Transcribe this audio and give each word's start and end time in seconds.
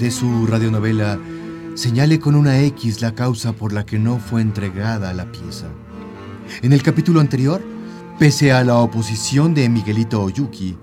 De 0.00 0.10
su 0.10 0.46
radionovela 0.46 1.18
Señale 1.74 2.18
con 2.18 2.34
una 2.34 2.60
X 2.62 3.00
la 3.00 3.14
causa 3.14 3.52
por 3.52 3.72
la 3.72 3.86
que 3.86 3.98
no 3.98 4.18
fue 4.18 4.42
entregada 4.42 5.14
la 5.14 5.30
pieza. 5.30 5.66
En 6.62 6.72
el 6.72 6.82
capítulo 6.82 7.20
anterior, 7.20 7.62
pese 8.18 8.50
a 8.50 8.64
la 8.64 8.78
oposición 8.78 9.54
de 9.54 9.68
Miguelito 9.68 10.20
Oyuki, 10.20 10.76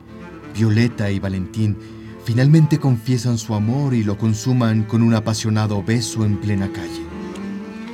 Violeta 0.56 1.12
y 1.12 1.20
Valentín 1.20 1.78
finalmente 2.24 2.80
confiesan 2.80 3.38
su 3.38 3.54
amor 3.54 3.94
y 3.94 4.04
lo 4.04 4.18
consuman 4.18 4.84
con 4.84 5.02
un 5.02 5.14
apasionado 5.14 5.84
beso 5.84 6.24
en 6.24 6.38
plena 6.38 6.72
calle 6.72 7.08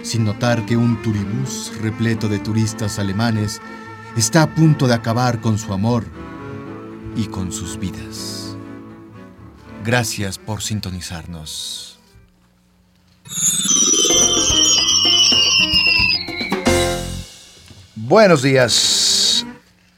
sin 0.03 0.26
notar 0.26 0.66
que 0.66 0.78
un 0.78 1.02
turibús 1.02 1.72
repleto 1.81 2.28
de 2.28 2.38
turistas 2.40 3.00
alemanes 3.00 3.61
está 4.17 4.44
a 4.44 4.53
punto 4.53 4.86
de 4.86 4.94
acabar 4.94 5.39
con 5.42 5.58
su 5.58 5.73
amor 5.73 6.03
y 7.16 7.26
con 7.26 7.52
sus 7.52 7.80
vidas. 7.80 8.42
Gracias 9.84 10.38
por 10.38 10.62
sintonizarnos. 10.62 12.00
Buenos 17.95 18.42
días. 18.42 19.45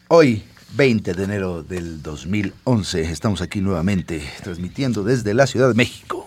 Hoy, 0.08 0.44
20 0.74 1.14
de 1.14 1.24
enero 1.24 1.62
del 1.62 2.02
2011, 2.02 3.02
estamos 3.12 3.42
aquí 3.42 3.62
nuevamente 3.62 4.24
transmitiendo 4.44 5.04
desde 5.04 5.36
la 5.36 5.46
Ciudad 5.46 5.68
de 5.68 5.76
México. 5.76 6.26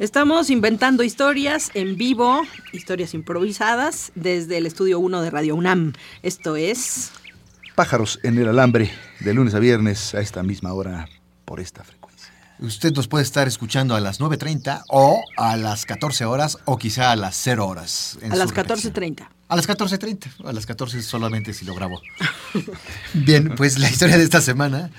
Estamos 0.00 0.50
inventando 0.50 1.04
historias 1.04 1.70
en 1.74 1.96
vivo, 1.96 2.42
historias 2.72 3.14
improvisadas, 3.14 4.10
desde 4.16 4.58
el 4.58 4.66
estudio 4.66 4.98
1 4.98 5.22
de 5.22 5.30
Radio 5.30 5.54
UNAM. 5.54 5.92
Esto 6.24 6.56
es... 6.56 7.12
Pájaros 7.76 8.18
en 8.24 8.38
el 8.38 8.48
alambre, 8.48 8.90
de 9.20 9.34
lunes 9.34 9.54
a 9.54 9.60
viernes 9.60 10.16
a 10.16 10.20
esta 10.20 10.42
misma 10.42 10.72
hora 10.72 11.08
por 11.44 11.60
esta 11.60 11.84
frecuencia. 11.84 11.97
Usted 12.60 12.92
nos 12.92 13.06
puede 13.06 13.22
estar 13.22 13.46
escuchando 13.46 13.94
a 13.94 14.00
las 14.00 14.20
9.30 14.20 14.84
o 14.88 15.22
a 15.36 15.56
las 15.56 15.86
14 15.86 16.24
horas 16.24 16.58
o 16.64 16.76
quizá 16.76 17.12
a 17.12 17.16
las 17.16 17.36
0 17.36 17.66
horas. 17.66 18.18
en 18.20 18.32
A 18.32 18.36
las 18.36 18.48
su 18.48 18.54
repetición. 18.54 18.94
14.30. 18.94 19.28
A 19.48 19.56
las 19.56 19.68
14.30. 19.68 20.44
A 20.44 20.52
las 20.52 20.66
14 20.66 21.02
solamente 21.02 21.54
si 21.54 21.64
lo 21.64 21.74
grabo. 21.74 22.00
Bien, 23.14 23.54
pues 23.56 23.78
la 23.78 23.88
historia 23.88 24.18
de 24.18 24.24
esta 24.24 24.40
semana 24.40 24.90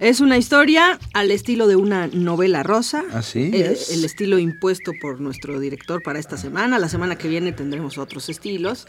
Es 0.00 0.20
una 0.20 0.38
historia 0.38 0.96
al 1.12 1.32
estilo 1.32 1.66
de 1.66 1.74
una 1.74 2.06
novela 2.06 2.62
rosa. 2.62 3.02
Así 3.12 3.50
Eh, 3.52 3.72
es. 3.72 3.90
El 3.90 4.04
estilo 4.04 4.38
impuesto 4.38 4.92
por 5.00 5.20
nuestro 5.20 5.58
director 5.58 6.02
para 6.04 6.20
esta 6.20 6.36
semana. 6.36 6.78
La 6.78 6.88
semana 6.88 7.16
que 7.18 7.26
viene 7.26 7.50
tendremos 7.50 7.98
otros 7.98 8.28
estilos. 8.28 8.86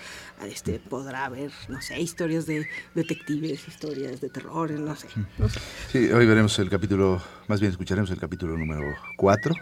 Este, 0.48 0.80
podrá 0.80 1.26
haber, 1.26 1.52
no 1.68 1.82
sé, 1.82 2.00
historias 2.00 2.46
de 2.46 2.68
detectives, 2.94 3.68
historias 3.68 4.22
de 4.22 4.30
terror, 4.30 4.70
no 4.72 4.96
sé. 4.96 5.08
no 5.40 5.50
sé. 5.50 5.60
Sí, 5.92 5.98
hoy 6.12 6.28
veremos 6.28 6.58
el 6.60 6.70
capítulo, 6.70 7.22
más 7.48 7.60
bien 7.60 7.72
escucharemos 7.72 8.12
el 8.12 8.20
capítulo 8.20 8.56
número 8.56 8.84
4 9.18 9.56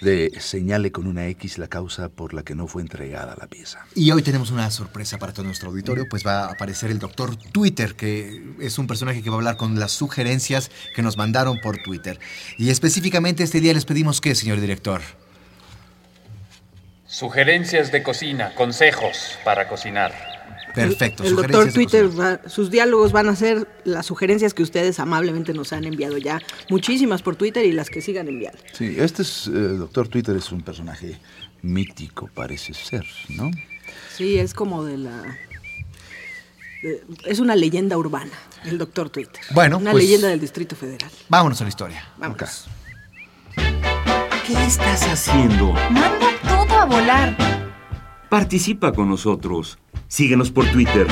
de 0.00 0.32
Señale 0.40 0.92
con 0.92 1.06
una 1.06 1.26
X 1.28 1.58
la 1.58 1.68
causa 1.68 2.08
por 2.08 2.34
la 2.34 2.42
que 2.42 2.54
no 2.54 2.66
fue 2.66 2.82
entregada 2.82 3.36
la 3.38 3.46
pieza. 3.46 3.84
Y 3.94 4.10
hoy 4.10 4.22
tenemos 4.22 4.50
una 4.50 4.70
sorpresa 4.70 5.18
para 5.18 5.32
todo 5.32 5.44
nuestro 5.44 5.68
auditorio, 5.70 6.06
pues 6.08 6.26
va 6.26 6.44
a 6.44 6.52
aparecer 6.52 6.90
el 6.90 6.98
doctor 6.98 7.36
Twitter, 7.36 7.94
que 7.94 8.42
es 8.60 8.78
un 8.78 8.86
personaje 8.86 9.22
que 9.22 9.30
va 9.30 9.36
a 9.36 9.38
hablar 9.38 9.56
con 9.56 9.78
las 9.78 9.92
sugerencias 9.92 10.70
que 10.94 11.02
nos 11.02 11.16
mandaron 11.16 11.58
por 11.60 11.78
Twitter. 11.78 12.18
Y 12.56 12.70
específicamente 12.70 13.42
este 13.42 13.60
día 13.60 13.74
les 13.74 13.84
pedimos 13.84 14.20
qué, 14.20 14.34
señor 14.34 14.60
director. 14.60 15.02
Sugerencias 17.06 17.90
de 17.90 18.02
cocina, 18.02 18.54
consejos 18.54 19.38
para 19.44 19.66
cocinar. 19.68 20.29
Perfecto. 20.74 21.22
El 21.24 21.30
sugerencias 21.30 21.64
doctor 21.64 21.72
Twitter, 21.74 22.20
va- 22.20 22.40
sus 22.48 22.70
diálogos 22.70 23.12
van 23.12 23.28
a 23.28 23.36
ser 23.36 23.66
las 23.84 24.06
sugerencias 24.06 24.54
que 24.54 24.62
ustedes 24.62 24.98
amablemente 25.00 25.52
nos 25.54 25.72
han 25.72 25.84
enviado 25.84 26.16
ya. 26.18 26.40
Muchísimas 26.68 27.22
por 27.22 27.36
Twitter 27.36 27.64
y 27.64 27.72
las 27.72 27.90
que 27.90 28.00
sigan 28.00 28.28
enviando. 28.28 28.58
Sí, 28.72 28.94
este 28.98 29.22
es, 29.22 29.46
eh, 29.48 29.50
doctor 29.50 30.08
Twitter 30.08 30.36
es 30.36 30.50
un 30.52 30.62
personaje 30.62 31.18
mítico, 31.62 32.28
parece 32.34 32.72
ser, 32.74 33.04
¿no? 33.28 33.50
Sí, 34.16 34.38
es 34.38 34.54
como 34.54 34.84
de 34.84 34.98
la... 34.98 35.36
de- 36.82 37.02
es 37.26 37.38
una 37.40 37.56
leyenda 37.56 37.96
urbana, 37.98 38.32
el 38.64 38.78
doctor 38.78 39.10
Twitter. 39.10 39.42
Bueno, 39.52 39.78
Una 39.78 39.92
pues- 39.92 40.04
leyenda 40.04 40.28
del 40.28 40.40
Distrito 40.40 40.76
Federal. 40.76 41.10
Vámonos 41.28 41.60
a 41.60 41.64
la 41.64 41.68
historia. 41.68 42.04
Vamos. 42.18 42.36
Acá. 42.36 42.50
¿Qué 44.46 44.54
estás 44.66 45.02
haciendo? 45.04 45.72
Manda 45.90 46.28
todo 46.42 46.78
a 46.78 46.84
volar. 46.86 47.59
Participa 48.30 48.92
con 48.92 49.08
nosotros. 49.08 49.80
Síguenos 50.06 50.52
por 50.52 50.64
Twitter. 50.66 51.08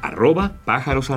Arroba 0.00 0.60
pájaros. 0.64 1.10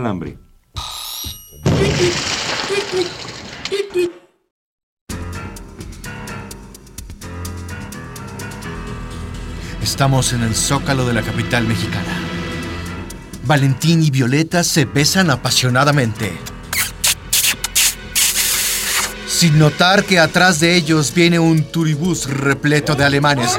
Estamos 9.83 10.33
en 10.33 10.41
el 10.41 10.55
zócalo 10.55 11.05
de 11.05 11.13
la 11.13 11.21
capital 11.21 11.67
mexicana. 11.67 12.17
Valentín 13.45 14.01
y 14.01 14.09
Violeta 14.09 14.63
se 14.63 14.85
besan 14.85 15.29
apasionadamente. 15.29 16.31
Sin 19.39 19.57
notar 19.57 20.03
que 20.03 20.19
atrás 20.19 20.59
de 20.59 20.75
ellos 20.75 21.13
viene 21.13 21.39
un 21.39 21.63
turibús 21.63 22.29
repleto 22.29 22.93
de 22.93 23.05
alemanes. 23.05 23.57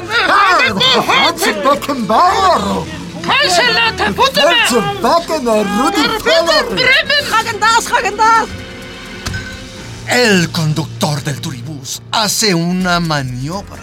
El 10.07 10.51
conductor 10.51 11.23
del 11.23 11.41
turibús 11.41 12.03
hace 12.11 12.53
una 12.53 12.99
maniobra 12.99 13.81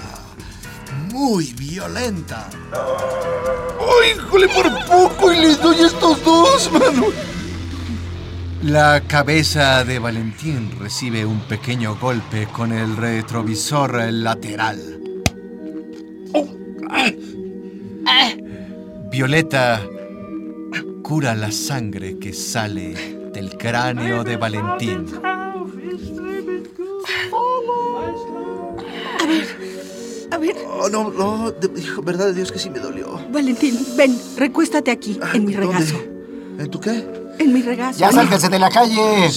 muy 1.13 1.53
violenta. 1.55 2.49
¡Ay, 2.73 4.13
híjole, 4.13 4.49
por 4.51 4.85
poco 4.87 5.33
y 5.33 5.41
les 5.41 5.61
doy 5.61 5.81
estos 5.81 6.23
dos, 6.23 6.71
mano! 6.71 7.28
La 8.63 9.01
cabeza 9.07 9.85
de 9.85 9.99
Valentín 9.99 10.71
recibe 10.81 11.25
un 11.25 11.41
pequeño 11.41 11.97
golpe 11.97 12.49
con 12.53 12.73
el 12.73 12.97
retrovisor 12.97 14.03
lateral. 14.13 14.79
Violeta 19.11 19.81
cura 21.03 21.35
la 21.35 21.51
sangre 21.53 22.19
que 22.19 22.33
sale 22.33 23.31
del 23.33 23.57
cráneo 23.57 24.25
de 24.25 24.37
Valentín. 24.37 25.07
A 30.31 30.39
ver, 30.39 30.57
Oh, 30.81 30.89
no, 30.89 31.11
no, 31.11 31.51
de- 31.51 31.81
hijo, 31.81 32.03
verdad 32.03 32.27
de 32.27 32.35
Dios 32.35 32.53
que 32.53 32.59
sí 32.59 32.71
me 32.71 32.79
dolió. 32.79 33.19
Valentín, 33.33 33.77
ven, 33.97 34.17
recuéstate 34.37 34.91
aquí, 34.91 35.19
en 35.35 35.45
mi 35.45 35.55
regazo. 35.55 35.97
¿En 36.59 36.71
tu 36.71 36.79
qué? 36.81 37.05
En 37.39 37.53
mi 37.53 37.63
regazo. 37.63 37.99
Ya 37.99 38.11
sálganse 38.13 38.49
de 38.49 38.59
la 38.59 38.71
calle. 38.71 39.31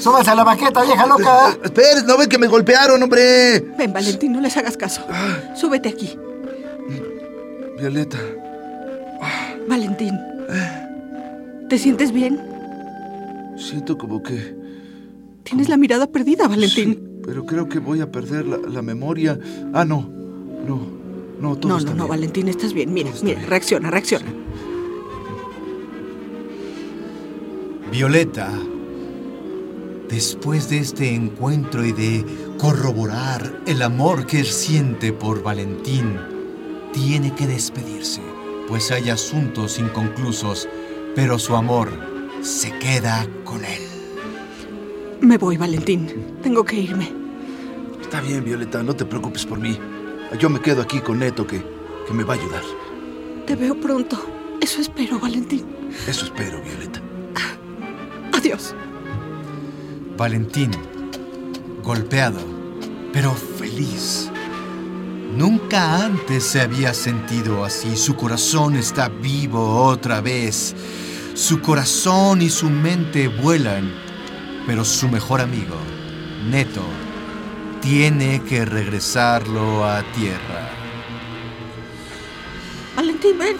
Súbanse 0.00 0.30
a 0.30 0.34
la 0.34 0.44
banqueta, 0.44 0.82
vieja 0.82 1.06
loca. 1.06 1.56
Espera, 1.62 2.02
no 2.06 2.16
ven 2.18 2.28
que 2.28 2.38
me 2.38 2.46
golpearon, 2.46 3.02
hombre. 3.02 3.60
Ven, 3.76 3.92
Valentín, 3.92 4.32
no 4.32 4.40
les 4.40 4.56
hagas 4.56 4.76
caso. 4.76 5.02
Súbete 5.54 5.88
aquí. 5.88 6.16
Violeta, 7.78 8.18
Valentín. 9.68 10.18
¿Te 11.68 11.78
sientes 11.78 12.12
bien? 12.12 12.40
siento 13.56 13.98
como 13.98 14.22
que... 14.22 14.56
Tienes 15.42 15.68
la 15.68 15.76
mirada 15.76 16.06
perdida, 16.06 16.46
Valentín. 16.46 16.94
Sí, 16.94 17.20
pero 17.24 17.44
creo 17.44 17.68
que 17.68 17.78
voy 17.80 18.00
a 18.00 18.10
perder 18.10 18.46
la, 18.46 18.56
la 18.58 18.82
memoria. 18.82 19.38
Ah, 19.72 19.84
no, 19.84 20.08
no, 20.66 20.80
no, 21.40 21.56
todo 21.56 21.72
No, 21.72 21.78
está 21.78 21.90
no, 21.90 21.96
no, 21.96 22.04
bien. 22.04 22.08
Valentín, 22.08 22.48
estás 22.48 22.72
bien. 22.72 22.92
Mira, 22.92 23.10
mira, 23.22 23.38
bien. 23.38 23.50
reacciona, 23.50 23.90
reacciona. 23.90 24.26
Violeta, 27.90 28.50
después 30.10 30.68
de 30.68 30.78
este 30.78 31.14
encuentro 31.14 31.86
y 31.86 31.92
de 31.92 32.24
corroborar 32.58 33.62
el 33.66 33.80
amor 33.80 34.26
que 34.26 34.40
él 34.40 34.46
siente 34.46 35.12
por 35.12 35.42
Valentín, 35.42 36.18
tiene 36.92 37.34
que 37.34 37.46
despedirse, 37.46 38.20
pues 38.68 38.90
hay 38.90 39.08
asuntos 39.08 39.78
inconclusos, 39.78 40.68
pero 41.14 41.38
su 41.38 41.56
amor 41.56 41.90
se 42.42 42.72
queda 42.78 43.26
con 43.44 43.64
él. 43.64 43.80
Me 45.20 45.38
voy, 45.38 45.56
Valentín. 45.56 46.36
Tengo 46.42 46.64
que 46.64 46.76
irme. 46.76 47.10
Está 48.02 48.20
bien, 48.20 48.44
Violeta, 48.44 48.82
no 48.82 48.94
te 48.94 49.06
preocupes 49.06 49.46
por 49.46 49.58
mí. 49.58 49.78
Yo 50.38 50.50
me 50.50 50.60
quedo 50.60 50.82
aquí 50.82 51.00
con 51.00 51.20
Neto, 51.20 51.46
que, 51.46 51.64
que 52.06 52.12
me 52.12 52.22
va 52.22 52.34
a 52.34 52.36
ayudar. 52.36 52.62
Te 53.46 53.56
veo 53.56 53.74
pronto. 53.80 54.22
Eso 54.60 54.80
espero, 54.82 55.18
Valentín. 55.18 55.64
Eso 56.06 56.26
espero, 56.26 56.60
Violeta. 56.62 57.07
Valentín, 60.16 60.70
golpeado, 61.82 62.40
pero 63.12 63.32
feliz. 63.32 64.30
Nunca 65.36 66.04
antes 66.06 66.44
se 66.44 66.62
había 66.62 66.94
sentido 66.94 67.64
así. 67.64 67.94
Su 67.96 68.16
corazón 68.16 68.76
está 68.76 69.08
vivo 69.08 69.84
otra 69.84 70.22
vez. 70.22 70.74
Su 71.34 71.60
corazón 71.60 72.40
y 72.40 72.48
su 72.48 72.70
mente 72.70 73.28
vuelan. 73.28 73.92
Pero 74.66 74.84
su 74.84 75.08
mejor 75.08 75.42
amigo, 75.42 75.76
Neto, 76.48 76.82
tiene 77.82 78.42
que 78.44 78.64
regresarlo 78.64 79.84
a 79.84 80.02
tierra. 80.14 80.70
Valentín, 82.96 83.38
ven. 83.38 83.56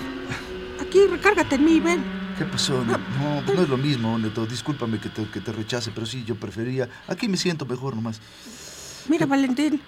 Aquí, 0.81 1.07
recárgate 1.07 1.57
en 1.57 1.65
mí, 1.65 1.79
ven. 1.79 2.18
¿Qué 2.39 2.45
pasó? 2.45 2.85
No, 2.85 2.97
no, 2.97 3.43
no 3.53 3.63
es 3.63 3.69
lo 3.69 3.77
mismo, 3.77 4.17
Neto. 4.17 4.47
Discúlpame 4.47 5.01
que 5.01 5.09
te, 5.09 5.29
que 5.29 5.41
te 5.41 5.51
rechace, 5.51 5.91
pero 5.93 6.07
sí, 6.07 6.23
yo 6.25 6.37
prefería... 6.37 6.89
Aquí 7.09 7.27
me 7.27 7.37
siento 7.37 7.67
mejor 7.67 7.97
nomás. 7.97 8.21
Mira, 9.09 9.27
Valentín. 9.27 9.81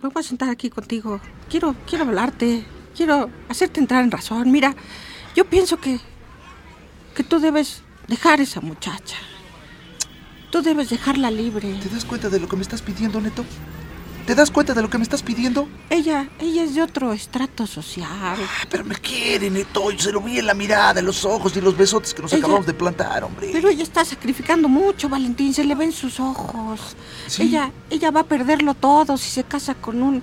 Me 0.00 0.08
voy 0.08 0.20
a 0.20 0.22
sentar 0.22 0.48
aquí 0.48 0.70
contigo. 0.70 1.20
Quiero, 1.50 1.74
quiero 1.88 2.04
hablarte. 2.04 2.64
Quiero 2.96 3.30
hacerte 3.48 3.80
entrar 3.80 4.04
en 4.04 4.12
razón. 4.12 4.52
Mira, 4.52 4.76
yo 5.34 5.44
pienso 5.44 5.80
que. 5.80 5.98
que 7.16 7.24
tú 7.24 7.40
debes 7.40 7.82
dejar 8.06 8.40
esa 8.40 8.60
muchacha. 8.60 9.16
Tú 10.50 10.62
debes 10.62 10.88
dejarla 10.88 11.32
libre. 11.32 11.74
¿Te 11.82 11.88
das 11.88 12.04
cuenta 12.04 12.28
de 12.28 12.38
lo 12.38 12.48
que 12.48 12.54
me 12.54 12.62
estás 12.62 12.80
pidiendo, 12.80 13.20
Neto? 13.20 13.44
¿Te 14.28 14.34
das 14.34 14.50
cuenta 14.50 14.74
de 14.74 14.82
lo 14.82 14.90
que 14.90 14.98
me 14.98 15.04
estás 15.04 15.22
pidiendo? 15.22 15.66
Ella, 15.88 16.28
ella 16.38 16.62
es 16.62 16.74
de 16.74 16.82
otro 16.82 17.14
estrato 17.14 17.66
social. 17.66 18.36
Pero 18.70 18.84
me 18.84 18.94
quiere, 18.96 19.48
Neto. 19.48 19.90
Yo 19.90 19.98
se 19.98 20.12
lo 20.12 20.20
vi 20.20 20.38
en 20.38 20.44
la 20.46 20.52
mirada, 20.52 21.00
en 21.00 21.06
los 21.06 21.24
ojos 21.24 21.56
y 21.56 21.62
los 21.62 21.74
besotes 21.74 22.12
que 22.12 22.20
nos 22.20 22.30
Ella- 22.34 22.40
acabamos 22.40 22.66
de 22.66 22.74
plantar, 22.74 23.24
hombre. 23.24 23.48
Pero 23.54 23.70
ella 23.70 23.82
está 23.82 24.04
sacrificando 24.04 24.68
mucho, 24.68 25.08
Valentín. 25.08 25.54
Se 25.54 25.64
le 25.64 25.74
ven 25.74 25.92
sus 25.92 26.20
ojos. 26.20 26.94
Sí. 27.26 27.44
Ella, 27.44 27.72
ella 27.88 28.10
va 28.10 28.20
a 28.20 28.24
perderlo 28.24 28.74
todo 28.74 29.16
si 29.16 29.30
se 29.30 29.44
casa 29.44 29.74
con 29.74 30.02
un. 30.02 30.22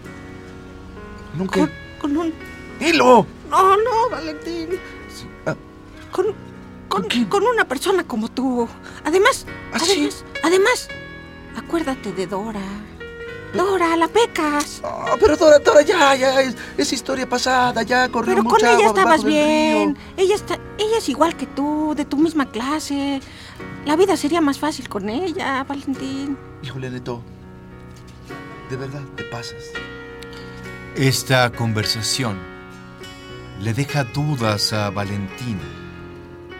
Nunca... 1.35 1.61
con, 1.61 1.71
con 1.99 2.15
un. 2.17 2.33
¡Hilo! 2.79 3.25
No, 3.49 3.75
no, 3.75 4.09
Valentín. 4.11 4.69
Ah, 5.47 5.55
Con, 6.11 6.27
con, 6.89 7.07
¿Con 7.27 7.43
una 7.43 7.67
persona 7.67 8.03
como 8.03 8.29
tú. 8.29 8.67
Además, 9.03 9.47
¿Ah, 9.73 9.79
sí? 9.79 9.93
además, 9.93 10.25
además, 10.43 10.87
acuérdate 11.57 12.11
de 12.13 12.27
Dora. 12.27 12.61
Dora, 13.55 13.95
la 13.95 14.07
pecas. 14.07 14.81
Ah, 14.83 15.15
pero 15.19 15.35
Dora, 15.37 15.59
Dora, 15.59 15.81
ya, 15.81 16.15
ya, 16.15 16.41
es, 16.41 16.55
es 16.77 16.93
historia 16.93 17.27
pasada, 17.27 17.83
ya 17.83 18.09
corrió 18.09 18.35
Pero 18.35 18.43
con 18.43 18.53
mucha 18.53 18.73
ella 18.73 18.87
estabas 18.87 19.23
bien. 19.23 19.97
Ella 20.17 20.35
está, 20.35 20.55
ella 20.77 20.97
es 20.97 21.09
igual 21.09 21.35
que 21.35 21.47
tú, 21.47 21.93
de 21.95 22.05
tu 22.05 22.17
misma 22.17 22.49
clase. 22.51 23.21
La 23.85 23.95
vida 23.95 24.17
sería 24.17 24.41
más 24.41 24.59
fácil 24.59 24.89
con 24.89 25.09
ella, 25.09 25.63
Valentín. 25.63 26.37
Híjole, 26.63 26.89
Neto, 26.89 27.21
de 28.69 28.75
verdad 28.77 29.01
te 29.15 29.23
pasas. 29.23 29.63
Esta 30.95 31.51
conversación 31.51 32.39
le 33.61 33.73
deja 33.73 34.03
dudas 34.03 34.73
a 34.73 34.89
Valentín. 34.89 35.59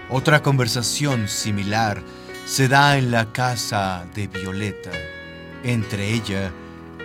Otra 0.10 0.42
conversación 0.44 1.28
similar 1.28 2.04
se 2.46 2.68
da 2.68 2.98
en 2.98 3.10
la 3.10 3.32
casa 3.32 4.06
de 4.14 4.28
Violeta, 4.28 4.92
entre 5.64 6.14
ella 6.14 6.52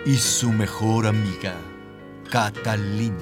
y 0.05 0.17
su 0.17 0.51
mejor 0.51 1.07
amiga, 1.07 1.55
Catalina. 2.29 3.15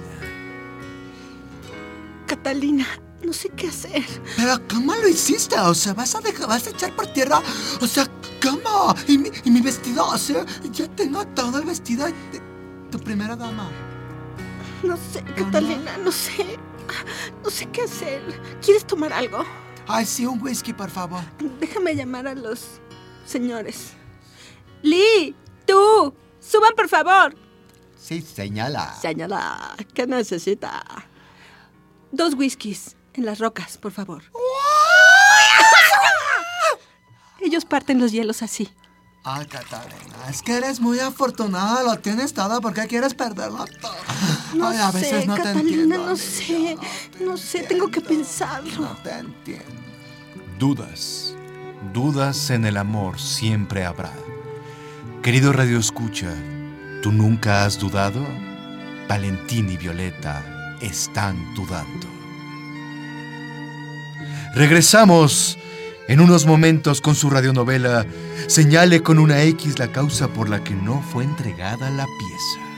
Catalina, 2.26 2.88
no 3.24 3.34
sé 3.34 3.50
qué 3.50 3.68
hacer. 3.68 4.06
Pero 4.38 4.60
¿cómo 4.70 4.96
lo 4.96 5.08
hiciste? 5.08 5.60
O 5.60 5.74
sea, 5.74 5.94
¿vas 5.94 6.16
a 6.16 6.22
dejar, 6.22 6.48
vas 6.48 6.68
a 6.68 6.70
echar 6.70 6.96
por 6.96 7.08
tierra? 7.08 7.42
O 7.82 7.88
sea, 7.88 8.08
¿cómo? 8.42 8.96
¿Y 9.08 9.18
mi, 9.18 9.30
y 9.44 9.52
mi 9.52 9.62
vestido? 9.62 10.06
O 10.08 10.18
sea, 10.18 10.46
ya 10.72 10.88
tengo 10.88 11.26
todo 11.28 11.60
el 11.60 11.66
vestido 11.66 12.06
de 12.06 12.14
tu 12.92 13.00
primera 13.00 13.36
dama. 13.36 13.70
No 14.84 14.96
sé, 14.96 15.24
Catalina, 15.36 15.98
no 15.98 16.12
sé. 16.12 16.58
No 17.44 17.50
sé 17.50 17.68
qué 17.68 17.84
hacer. 17.84 18.22
¿Quieres 18.64 18.86
tomar 18.86 19.14
algo? 19.14 19.44
Ay, 19.88 20.06
sí, 20.06 20.26
un 20.26 20.42
whisky, 20.42 20.74
por 20.74 20.90
favor. 20.90 21.22
Déjame 21.60 21.96
llamar 21.96 22.28
a 22.28 22.36
los 22.36 22.80
señores. 23.26 23.94
Lee, 24.82 25.36
tú, 25.66 26.14
suban 26.50 26.74
por 26.76 26.88
favor. 26.90 27.36
Sí, 28.02 28.22
señala. 28.22 28.94
Señora, 29.02 29.76
¿qué 29.94 30.08
necesita? 30.08 30.84
Dos 32.12 32.34
whiskies 32.34 32.96
en 33.14 33.26
las 33.26 33.40
rocas, 33.40 33.78
por 33.78 33.92
favor. 33.92 34.24
Ellos 37.42 37.66
parten 37.66 38.00
los 38.00 38.12
hielos 38.12 38.42
así. 38.42 38.70
Ay, 39.24 39.46
Catalina, 39.48 40.30
es 40.30 40.42
que 40.42 40.56
eres 40.56 40.80
muy 40.80 41.00
afortunada, 41.00 41.84
lo 41.84 41.98
tienes 42.00 42.34
todo, 42.34 42.62
¿por 42.62 42.74
qué 42.74 42.88
quieres 42.88 43.14
perderlo 43.14 43.66
todo? 43.82 43.94
No 44.56 44.70
Ay, 44.70 44.78
a 44.78 44.92
veces 44.92 45.22
sé, 45.22 45.28
no 45.28 45.36
te 45.36 45.42
Catalina, 45.44 45.96
entiendo. 45.96 45.98
no 46.08 46.16
sé. 46.16 46.78
te 47.18 47.24
No 47.26 47.38
sé, 47.38 47.58
entiendo, 47.60 47.68
tengo 47.68 47.92
que 47.92 48.02
pensarlo. 48.02 48.82
No 48.82 48.98
te 49.04 49.12
entiendo. 49.12 49.66
Dudas, 50.58 51.36
dudas 51.94 52.50
en 52.50 52.66
el 52.66 52.78
amor 52.78 53.20
siempre 53.20 53.86
habrá. 53.86 54.14
Querido 55.24 55.52
Radio 55.52 55.80
Escucha, 55.80 56.34
¿tú 57.04 57.12
nunca 57.12 57.66
has 57.66 57.78
dudado? 57.78 58.26
Valentín 59.10 59.70
y 59.70 59.76
Violeta 59.76 60.78
están 60.82 61.36
dudando. 61.56 62.08
Regresamos 64.56 65.58
en 66.08 66.22
unos 66.22 66.46
momentos 66.46 67.02
con 67.02 67.16
su 67.16 67.30
radionovela 67.30 68.06
Señale 68.48 69.04
con 69.04 69.20
una 69.20 69.44
X 69.44 69.78
la 69.78 69.92
causa 69.92 70.30
por 70.30 70.50
la 70.50 70.64
que 70.64 70.74
no 70.74 71.02
fue 71.02 71.26
entregada 71.26 71.90
la 71.90 72.06
pieza. 72.06 72.69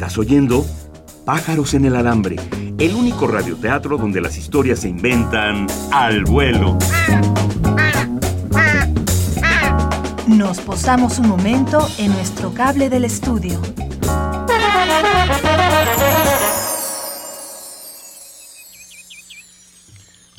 Estás 0.00 0.16
oyendo 0.16 0.64
Pájaros 1.26 1.74
en 1.74 1.84
el 1.84 1.94
Alambre, 1.94 2.36
el 2.78 2.94
único 2.94 3.26
radioteatro 3.26 3.98
donde 3.98 4.22
las 4.22 4.38
historias 4.38 4.78
se 4.78 4.88
inventan 4.88 5.66
al 5.92 6.24
vuelo. 6.24 6.78
Nos 10.26 10.58
posamos 10.60 11.18
un 11.18 11.28
momento 11.28 11.86
en 11.98 12.14
nuestro 12.14 12.54
cable 12.54 12.88
del 12.88 13.04
estudio. 13.04 13.60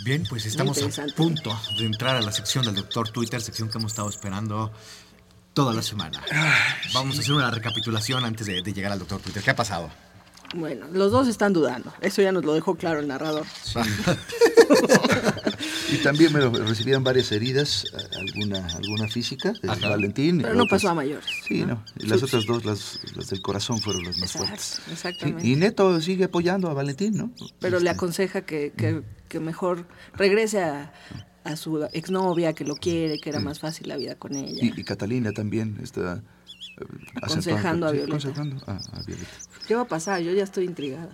Bien, 0.03 0.24
pues 0.27 0.48
estamos 0.48 0.82
a 0.82 1.06
punto 1.15 1.56
de 1.77 1.86
entrar 1.86 2.15
a 2.15 2.22
la 2.22 2.32
sección 2.32 2.65
del 2.65 2.74
Doctor 2.74 3.10
Twitter, 3.10 3.39
sección 3.39 3.70
que 3.70 3.77
hemos 3.77 3.91
estado 3.91 4.10
esperando 4.10 4.72
toda 5.53 5.74
la 5.74 5.81
semana. 5.81 6.22
Vamos 6.93 7.17
a 7.17 7.22
hacer 7.22 7.34
una 7.34 7.51
recapitulación 7.51 8.24
antes 8.25 8.48
de, 8.48 8.62
de 8.62 8.74
llegar 8.74 8.91
al 8.91 9.00
Doctor 9.00 9.20
Twitter. 9.22 9.43
¿Qué 9.43 9.50
ha 9.51 9.55
pasado? 9.55 9.89
Bueno, 10.53 10.86
los 10.91 11.12
dos 11.13 11.27
están 11.29 11.53
dudando. 11.53 11.93
Eso 12.01 12.22
ya 12.22 12.31
nos 12.34 12.43
lo 12.43 12.53
dejó 12.53 12.75
claro 12.75 13.00
el 13.00 13.08
narrador. 13.08 13.46
Y 15.91 15.98
también 15.98 16.31
me 16.31 16.39
recibieron 16.39 17.03
varias 17.03 17.31
heridas, 17.34 17.86
alguna, 18.17 18.65
alguna 18.67 19.08
física, 19.10 19.51
de 19.62 19.70
Ajá. 19.70 19.89
Valentín. 19.89 20.41
Pero 20.41 20.53
no 20.55 20.63
otras- 20.63 20.81
pasó 20.81 20.89
a 20.91 20.96
mayores. 20.96 21.25
Sí, 21.46 21.65
no. 21.65 21.84
Y 22.00 22.08
las 22.08 22.24
otras 22.24 22.46
dos, 22.46 22.63
las, 22.63 23.00
las 23.15 23.29
del 23.29 23.41
corazón, 23.41 23.79
fueron 23.81 24.03
las 24.05 24.17
más 24.17 24.29
Exacto, 24.36 24.48
fuertes. 24.48 24.81
exactamente. 24.91 25.46
Y 25.48 25.55
Neto 25.58 26.00
sigue 26.00 26.25
apoyando 26.25 26.70
a 26.70 26.74
Valentín, 26.74 27.17
¿no? 27.17 27.31
Pero 27.60 27.79
le 27.79 27.89
Este, 27.89 27.89
aconseja 27.89 28.41
que, 28.46 28.72
que- 28.75 29.01
que 29.27 29.39
mejor 29.41 29.86
regrese 30.13 30.63
a, 30.63 30.93
a 31.43 31.55
su 31.55 31.83
exnovia, 31.93 32.53
que 32.53 32.65
lo 32.65 32.75
quiere, 32.75 33.19
que 33.19 33.29
era 33.29 33.39
más 33.39 33.60
fácil 33.60 33.88
la 33.88 33.98
vida 33.98 34.15
con 34.15 34.36
ella. 34.36 34.60
Y, 34.63 34.79
y 34.79 34.83
Catalina 34.83 35.31
también 35.31 35.77
está... 35.81 36.21
eh, 36.79 36.86
Aconsejando 37.21 37.88
a 37.88 37.89
sí, 37.91 37.98
Violeta. 37.98 38.17
aconsejando 38.17 38.63
a, 38.67 38.71
a 38.77 39.01
Violeta. 39.03 39.29
¿Qué 39.67 39.75
va 39.75 39.81
a 39.81 39.88
pasar? 39.88 40.21
Yo 40.21 40.31
ya 40.33 40.43
estoy 40.43 40.65
intrigada. 40.65 41.10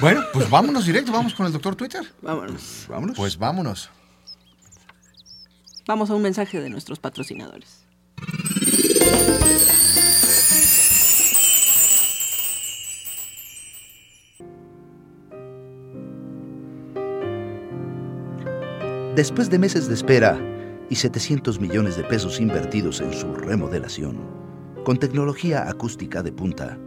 Bueno, 0.00 0.22
pues 0.32 0.48
vámonos 0.48 0.86
directo, 0.86 1.12
vamos 1.12 1.34
con 1.34 1.46
el 1.46 1.52
Doctor 1.52 1.76
Twitter. 1.76 2.02
Vámonos. 2.22 2.86
Vámonos. 2.88 3.16
Pues 3.16 3.36
vámonos. 3.38 3.90
Vamos 5.86 6.10
a 6.10 6.14
un 6.14 6.22
mensaje 6.22 6.60
de 6.60 6.70
nuestros 6.70 6.98
patrocinadores. 6.98 7.84
Después 19.14 19.50
de 19.50 19.58
meses 19.58 19.88
de 19.88 19.94
espera 19.94 20.38
y 20.88 20.96
700 20.96 21.60
millones 21.60 21.96
de 21.96 22.04
pesos 22.04 22.40
invertidos 22.40 23.00
en 23.00 23.12
su 23.12 23.32
remodelación, 23.34 24.18
con 24.84 24.98
tecnología 24.98 25.68
acústica 25.68 26.22
de 26.22 26.32
punta. 26.32 26.78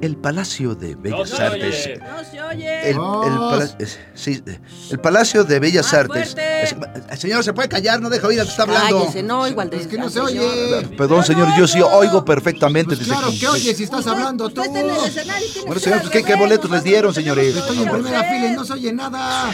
El 0.00 0.16
Palacio 0.16 0.74
de 0.74 0.96
Bellas 0.96 1.30
se 1.30 1.40
Artes. 1.42 1.86
oye. 1.86 1.98
No 1.98 2.24
se 2.24 2.42
oye. 2.42 2.80
El, 2.90 2.96
el 2.96 2.96
pala- 2.96 3.76
sí, 4.14 4.42
el 4.90 4.98
Palacio 4.98 5.44
de 5.44 5.60
Bellas 5.60 5.84
Más 5.86 5.94
Artes. 5.94 6.34
Es- 6.36 6.72
eh, 6.72 7.16
señor, 7.16 7.44
¿se 7.44 7.52
puede 7.52 7.68
callar? 7.68 8.00
No 8.00 8.10
deja 8.10 8.26
oír 8.26 8.40
al 8.40 8.46
que 8.46 8.50
está 8.50 8.64
hablando. 8.64 8.98
Cállese, 8.98 9.22
no, 9.22 9.46
igual 9.46 9.70
de 9.70 9.76
Es 9.76 9.86
que 9.86 9.98
no 9.98 10.10
se 10.10 10.14
señor. 10.26 10.44
oye. 10.44 10.88
Perdón, 10.96 11.24
señor, 11.24 11.48
yo 11.56 11.68
sí 11.68 11.80
oigo 11.80 12.24
perfectamente. 12.24 12.96
Pues 12.96 12.98
desde 12.98 13.12
claro 13.12 13.28
que- 13.38 13.46
oye 13.48 13.74
si 13.74 13.84
estás 13.84 14.04
hablando 14.08 14.50
tú. 14.50 14.60
Usted 14.62 14.76
en 14.76 14.90
el 14.90 14.96
escenario 15.06 15.46
Bueno, 15.66 15.80
señor, 15.80 16.00
pues, 16.10 16.24
¿qué, 16.24 16.34
boletos 16.34 16.68
les 16.70 16.82
dieron, 16.82 17.14
señores? 17.14 17.54
Estoy 17.56 17.82
en 17.84 17.88
primera 17.90 18.24
fila 18.24 18.46
y 18.48 18.56
no 18.56 18.64
se 18.64 18.72
oye 18.72 18.92
nada. 18.92 19.52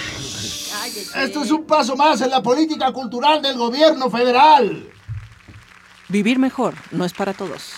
Cállese. 0.78 1.24
Esto 1.24 1.42
es 1.42 1.50
un 1.50 1.64
paso 1.66 1.96
más 1.96 2.20
en 2.20 2.30
la 2.30 2.42
política 2.42 2.92
cultural 2.92 3.42
del 3.42 3.56
gobierno 3.56 4.10
federal. 4.10 4.88
Vivir 6.08 6.38
mejor 6.38 6.74
no 6.90 7.04
es 7.04 7.12
para 7.12 7.34
todos. 7.34 7.72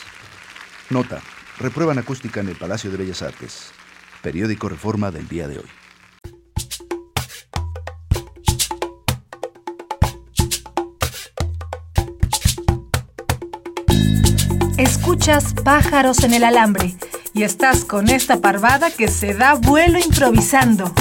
Nota. 0.91 1.21
Reprueban 1.59 1.99
acústica 1.99 2.41
en 2.41 2.49
el 2.49 2.57
Palacio 2.57 2.91
de 2.91 2.97
Bellas 2.97 3.23
Artes. 3.23 3.71
Periódico 4.23 4.69
Reforma 4.69 5.11
del 5.11 5.29
día 5.29 5.49
de 5.49 5.59
hoy. 5.59 5.67
Escuchas 14.79 15.53
pájaros 15.63 16.23
en 16.25 16.33
el 16.33 16.45
alambre 16.45 16.97
y 17.35 17.43
estás 17.43 17.85
con 17.85 18.09
esta 18.09 18.41
parvada 18.41 18.91
que 18.91 19.09
se 19.09 19.35
da 19.35 19.55
vuelo 19.55 19.99
improvisando. 19.99 20.95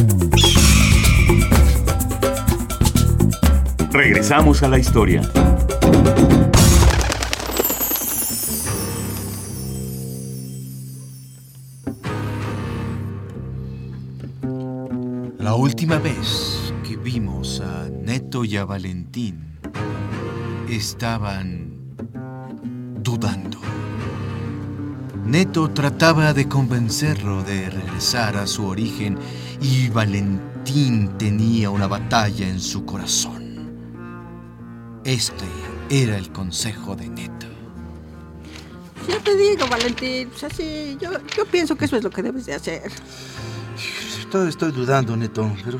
Regresamos 3.91 4.61
a 4.61 4.67
la 4.67 4.77
historia. 4.77 5.21
La 15.39 15.55
última 15.55 15.97
vez 15.97 16.71
que 16.87 16.97
vimos 16.97 17.61
a 17.61 17.89
Neto 17.89 18.45
y 18.45 18.57
a 18.57 18.65
Valentín, 18.65 19.57
estaban 20.69 21.95
dudando. 23.01 23.59
Neto 25.25 25.71
trataba 25.71 26.33
de 26.33 26.47
convencerlo 26.47 27.43
de 27.43 27.69
regresar 27.69 28.37
a 28.37 28.45
su 28.45 28.65
origen 28.67 29.17
y 29.61 29.89
Valentín 29.89 31.17
tenía 31.17 31.69
una 31.71 31.87
batalla 31.87 32.47
en 32.47 32.59
su 32.59 32.85
corazón. 32.85 33.38
Este 35.03 35.45
era 35.89 36.17
el 36.17 36.31
consejo 36.31 36.95
de 36.95 37.07
Neto. 37.07 37.47
Ya 39.07 39.19
te 39.19 39.35
digo, 39.35 39.65
Valentín, 39.67 40.29
pues 40.29 40.43
así, 40.43 40.97
yo, 41.01 41.09
yo 41.35 41.45
pienso 41.45 41.75
que 41.75 41.85
eso 41.85 41.95
es 41.95 42.03
lo 42.03 42.09
que 42.09 42.21
debes 42.21 42.45
de 42.45 42.53
hacer. 42.53 42.91
Estoy, 44.19 44.49
estoy 44.49 44.71
dudando, 44.71 45.15
Neto, 45.15 45.51
pero... 45.65 45.79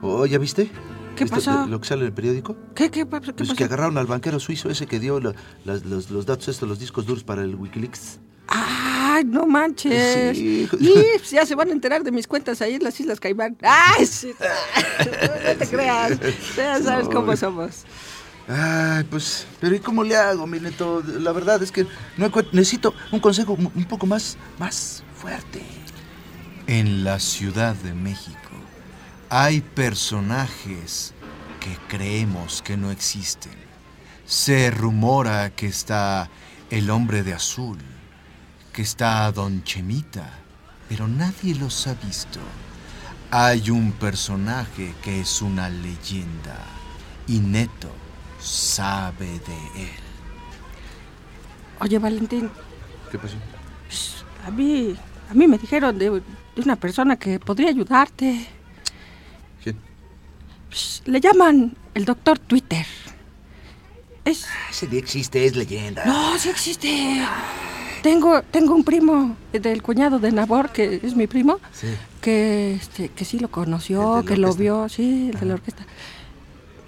Oh, 0.00 0.26
¿Ya 0.26 0.38
viste? 0.38 0.70
¿Qué 1.16 1.24
Esto, 1.24 1.36
pasó? 1.36 1.66
Lo 1.66 1.80
que 1.80 1.88
sale 1.88 2.02
en 2.02 2.06
el 2.08 2.12
periódico. 2.12 2.56
¿Qué, 2.74 2.90
qué, 2.90 3.00
qué 3.00 3.06
Pues 3.06 3.32
pasó? 3.32 3.54
que 3.54 3.64
agarraron 3.64 3.98
al 3.98 4.06
banquero 4.06 4.38
suizo 4.38 4.70
ese 4.70 4.86
que 4.86 5.00
dio 5.00 5.18
la- 5.20 5.34
los, 5.64 6.10
los 6.10 6.26
datos 6.26 6.48
estos, 6.48 6.68
los 6.68 6.78
discos 6.78 7.04
duros 7.06 7.24
para 7.24 7.42
el 7.42 7.54
Wikileaks. 7.56 8.18
Ay, 8.48 9.24
no 9.24 9.46
manches. 9.46 10.36
Sí. 10.36 10.68
Y 10.78 10.94
ya 11.34 11.44
se 11.46 11.54
van 11.54 11.68
a 11.68 11.72
enterar 11.72 12.02
de 12.04 12.12
mis 12.12 12.26
cuentas 12.26 12.62
ahí 12.62 12.74
en 12.74 12.84
las 12.84 12.98
Islas 13.00 13.18
Caimán. 13.20 13.56
Ay, 13.62 14.06
sí. 14.06 14.32
No 14.98 15.58
te 15.58 15.66
creas. 15.66 16.18
Ya 16.56 16.80
sabes 16.82 17.08
cómo 17.08 17.36
somos. 17.36 17.84
Ay, 18.48 19.04
pues, 19.04 19.46
pero 19.60 19.74
¿y 19.74 19.80
cómo 19.80 20.02
le 20.02 20.16
hago, 20.16 20.46
mi 20.46 20.58
Neto? 20.58 21.02
La 21.20 21.32
verdad 21.32 21.62
es 21.62 21.70
que 21.70 21.86
no 22.16 22.30
necesito 22.52 22.92
un 23.12 23.20
consejo 23.20 23.52
un 23.52 23.84
poco 23.84 24.06
más, 24.06 24.36
más 24.58 25.04
fuerte. 25.14 25.62
En 26.66 27.04
la 27.04 27.20
Ciudad 27.20 27.74
de 27.76 27.94
México 27.94 28.36
hay 29.28 29.60
personajes 29.60 31.14
que 31.60 31.76
creemos 31.88 32.62
que 32.62 32.76
no 32.76 32.90
existen. 32.90 33.54
Se 34.24 34.70
rumora 34.70 35.50
que 35.50 35.66
está 35.66 36.28
el 36.70 36.90
hombre 36.90 37.22
de 37.22 37.34
azul, 37.34 37.78
que 38.72 38.82
está 38.82 39.30
Don 39.30 39.62
Chemita, 39.62 40.28
pero 40.88 41.06
nadie 41.06 41.54
los 41.54 41.86
ha 41.86 41.94
visto. 41.94 42.40
Hay 43.30 43.70
un 43.70 43.92
personaje 43.92 44.94
que 45.02 45.20
es 45.20 45.40
una 45.40 45.68
leyenda 45.68 46.58
y 47.26 47.38
Neto 47.38 48.01
sabe 48.42 49.26
de 49.26 49.82
él. 49.82 49.90
Oye, 51.80 51.98
Valentín, 51.98 52.50
¿Qué 53.10 53.18
pasó? 53.18 53.34
pues, 53.86 54.24
a 54.46 54.50
mí, 54.50 54.94
a 55.30 55.34
mí 55.34 55.46
me 55.48 55.58
dijeron 55.58 55.98
de, 55.98 56.10
de 56.10 56.62
una 56.64 56.76
persona 56.76 57.16
que 57.16 57.38
podría 57.40 57.68
ayudarte. 57.70 58.46
¿Quién? 59.62 59.76
Pues, 60.68 61.02
le 61.06 61.20
llaman 61.20 61.76
el 61.94 62.04
doctor 62.04 62.38
Twitter. 62.38 62.86
Es... 64.24 64.46
Ese 64.70 64.86
día 64.86 65.00
existe, 65.00 65.44
es 65.44 65.56
leyenda. 65.56 66.04
No, 66.04 66.38
sí 66.38 66.48
existe. 66.48 67.20
Tengo, 68.02 68.42
tengo 68.42 68.74
un 68.74 68.84
primo 68.84 69.36
del 69.52 69.82
cuñado 69.82 70.18
de 70.18 70.32
Nabor, 70.32 70.70
que 70.70 71.00
es 71.02 71.14
mi 71.14 71.26
primo, 71.28 71.58
Sí. 71.72 71.88
que, 72.20 72.74
este, 72.74 73.08
que 73.10 73.24
sí 73.24 73.38
lo 73.38 73.48
conoció, 73.50 74.18
¿El 74.20 74.24
de 74.24 74.30
la 74.30 74.34
que 74.34 74.40
lo 74.40 74.54
vio, 74.54 74.88
sí, 74.88 75.30
el 75.32 75.38
de 75.40 75.46
la 75.46 75.54
orquesta. 75.54 75.84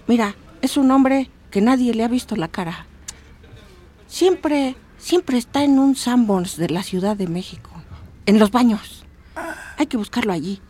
Mira, 0.08 0.34
es 0.60 0.76
un 0.76 0.90
hombre 0.90 1.30
que 1.54 1.60
nadie 1.60 1.94
le 1.94 2.02
ha 2.02 2.08
visto 2.08 2.34
la 2.34 2.48
cara. 2.48 2.84
Siempre, 4.08 4.74
siempre 4.98 5.38
está 5.38 5.62
en 5.62 5.78
un 5.78 5.94
Sanborns 5.94 6.56
de 6.56 6.68
la 6.68 6.82
Ciudad 6.82 7.16
de 7.16 7.28
México, 7.28 7.70
en 8.26 8.40
los 8.40 8.50
baños. 8.50 9.04
Hay 9.78 9.86
que 9.86 9.96
buscarlo 9.96 10.32
allí. 10.32 10.60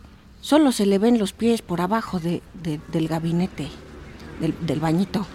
Solo 0.41 0.71
se 0.71 0.85
le 0.85 0.99
ven 0.99 1.17
los 1.17 1.33
pies 1.33 1.63
por 1.63 1.81
abajo 1.81 2.19
de, 2.19 2.43
de- 2.61 2.79
del 2.91 3.07
gabinete, 3.07 3.67
del, 4.39 4.53
del 4.63 4.79
bañito. 4.79 5.25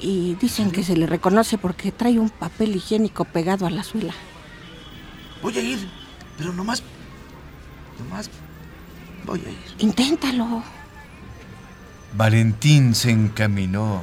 Y 0.00 0.36
dicen 0.40 0.70
que 0.70 0.82
se 0.84 0.96
le 0.96 1.06
reconoce 1.06 1.58
porque 1.58 1.92
trae 1.92 2.18
un 2.18 2.30
papel 2.30 2.74
higiénico 2.74 3.26
pegado 3.26 3.66
a 3.66 3.70
la 3.70 3.82
suela. 3.82 4.14
Voy 5.42 5.54
a 5.58 5.60
ir, 5.60 5.86
pero 6.38 6.54
nomás. 6.54 6.82
Nomás. 7.98 8.30
Voy 9.26 9.38
a 9.40 9.50
ir. 9.50 9.58
Inténtalo. 9.80 10.62
Valentín 12.16 12.94
se 12.94 13.10
encaminó 13.10 14.00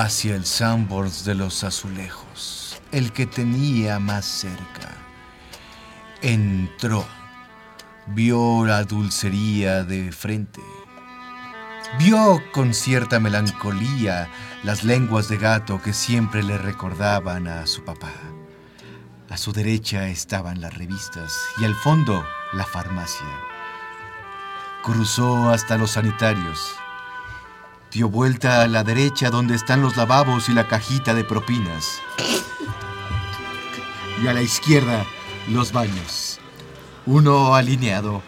hacia 0.00 0.34
el 0.36 0.46
Sanborns 0.46 1.26
de 1.26 1.34
los 1.34 1.64
Azulejos, 1.64 2.80
el 2.92 3.12
que 3.12 3.26
tenía 3.26 3.98
más 3.98 4.24
cerca. 4.24 4.88
Entró, 6.22 7.04
vio 8.06 8.64
la 8.64 8.84
dulcería 8.84 9.84
de 9.84 10.10
frente, 10.10 10.62
vio 11.98 12.42
con 12.52 12.72
cierta 12.72 13.20
melancolía 13.20 14.30
las 14.62 14.82
lenguas 14.82 15.28
de 15.28 15.36
gato 15.36 15.82
que 15.82 15.92
siempre 15.92 16.42
le 16.42 16.56
recordaban 16.56 17.46
a 17.46 17.66
su 17.66 17.84
papá. 17.84 18.12
A 19.28 19.36
su 19.36 19.52
derecha 19.52 20.08
estaban 20.08 20.62
las 20.62 20.74
revistas 20.74 21.38
y 21.58 21.66
al 21.66 21.74
fondo 21.74 22.24
la 22.54 22.64
farmacia. 22.64 23.28
Cruzó 24.82 25.50
hasta 25.50 25.76
los 25.76 25.90
sanitarios. 25.90 26.81
Dio 27.92 28.08
vuelta 28.08 28.62
a 28.62 28.68
la 28.68 28.84
derecha 28.84 29.28
donde 29.28 29.54
están 29.54 29.82
los 29.82 29.98
lavabos 29.98 30.48
y 30.48 30.54
la 30.54 30.66
cajita 30.66 31.12
de 31.12 31.24
propinas. 31.24 32.00
Y 34.22 34.26
a 34.28 34.32
la 34.32 34.40
izquierda 34.40 35.04
los 35.48 35.72
baños. 35.72 36.40
Uno 37.04 37.54
alineado 37.54 38.22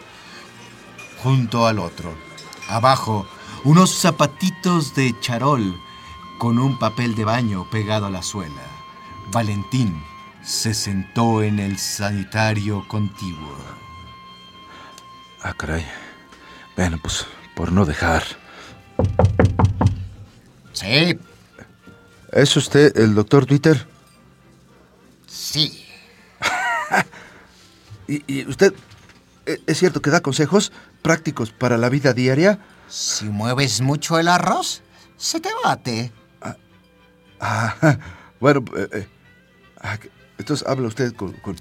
junto 1.23 1.65
al 1.65 1.79
otro. 1.79 2.13
Abajo 2.69 3.25
unos 3.63 3.91
zapatitos 3.97 4.93
de 4.93 5.19
charol 5.19 5.75
con 6.37 6.59
un 6.59 6.77
papel 6.77 7.15
de 7.15 7.25
baño 7.25 7.67
pegado 7.71 8.05
a 8.05 8.11
la 8.11 8.21
suela. 8.21 8.61
Valentín 9.31 10.03
se 10.43 10.75
sentó 10.75 11.41
en 11.41 11.57
el 11.57 11.79
sanitario 11.79 12.87
contiguo. 12.87 13.57
Ah, 15.41 15.53
caray. 15.53 15.85
Bueno, 16.75 16.99
pues, 17.01 17.25
por 17.55 17.71
no 17.71 17.85
dejar. 17.85 18.23
Sí, 20.75 21.17
¿Es 22.31 22.55
usted 22.57 22.95
el 22.97 23.15
doctor 23.15 23.45
Twitter? 23.45 23.85
sí. 25.27 25.85
¿Y, 28.07 28.23
y 28.27 28.45
usted 28.47 28.73
e- 29.45 29.59
es 29.65 29.79
cierto 29.79 30.01
que 30.01 30.09
da 30.09 30.19
consejos 30.21 30.71
prácticos 31.01 31.51
para 31.51 31.77
la 31.77 31.89
vida 31.89 32.13
diaria? 32.13 32.59
Si 32.89 33.25
mueves 33.25 33.81
mucho 33.81 34.19
el 34.19 34.27
arroz, 34.27 34.81
se 35.17 35.39
te 35.39 35.49
bate. 35.63 36.11
Ah, 37.39 37.97
bueno, 38.39 38.63
eh, 38.75 38.89
eh, 38.91 39.07
ah, 39.81 39.97
entonces 40.37 40.67
habla 40.67 40.87
usted 40.87 41.13
con, 41.15 41.31
con- 41.33 41.57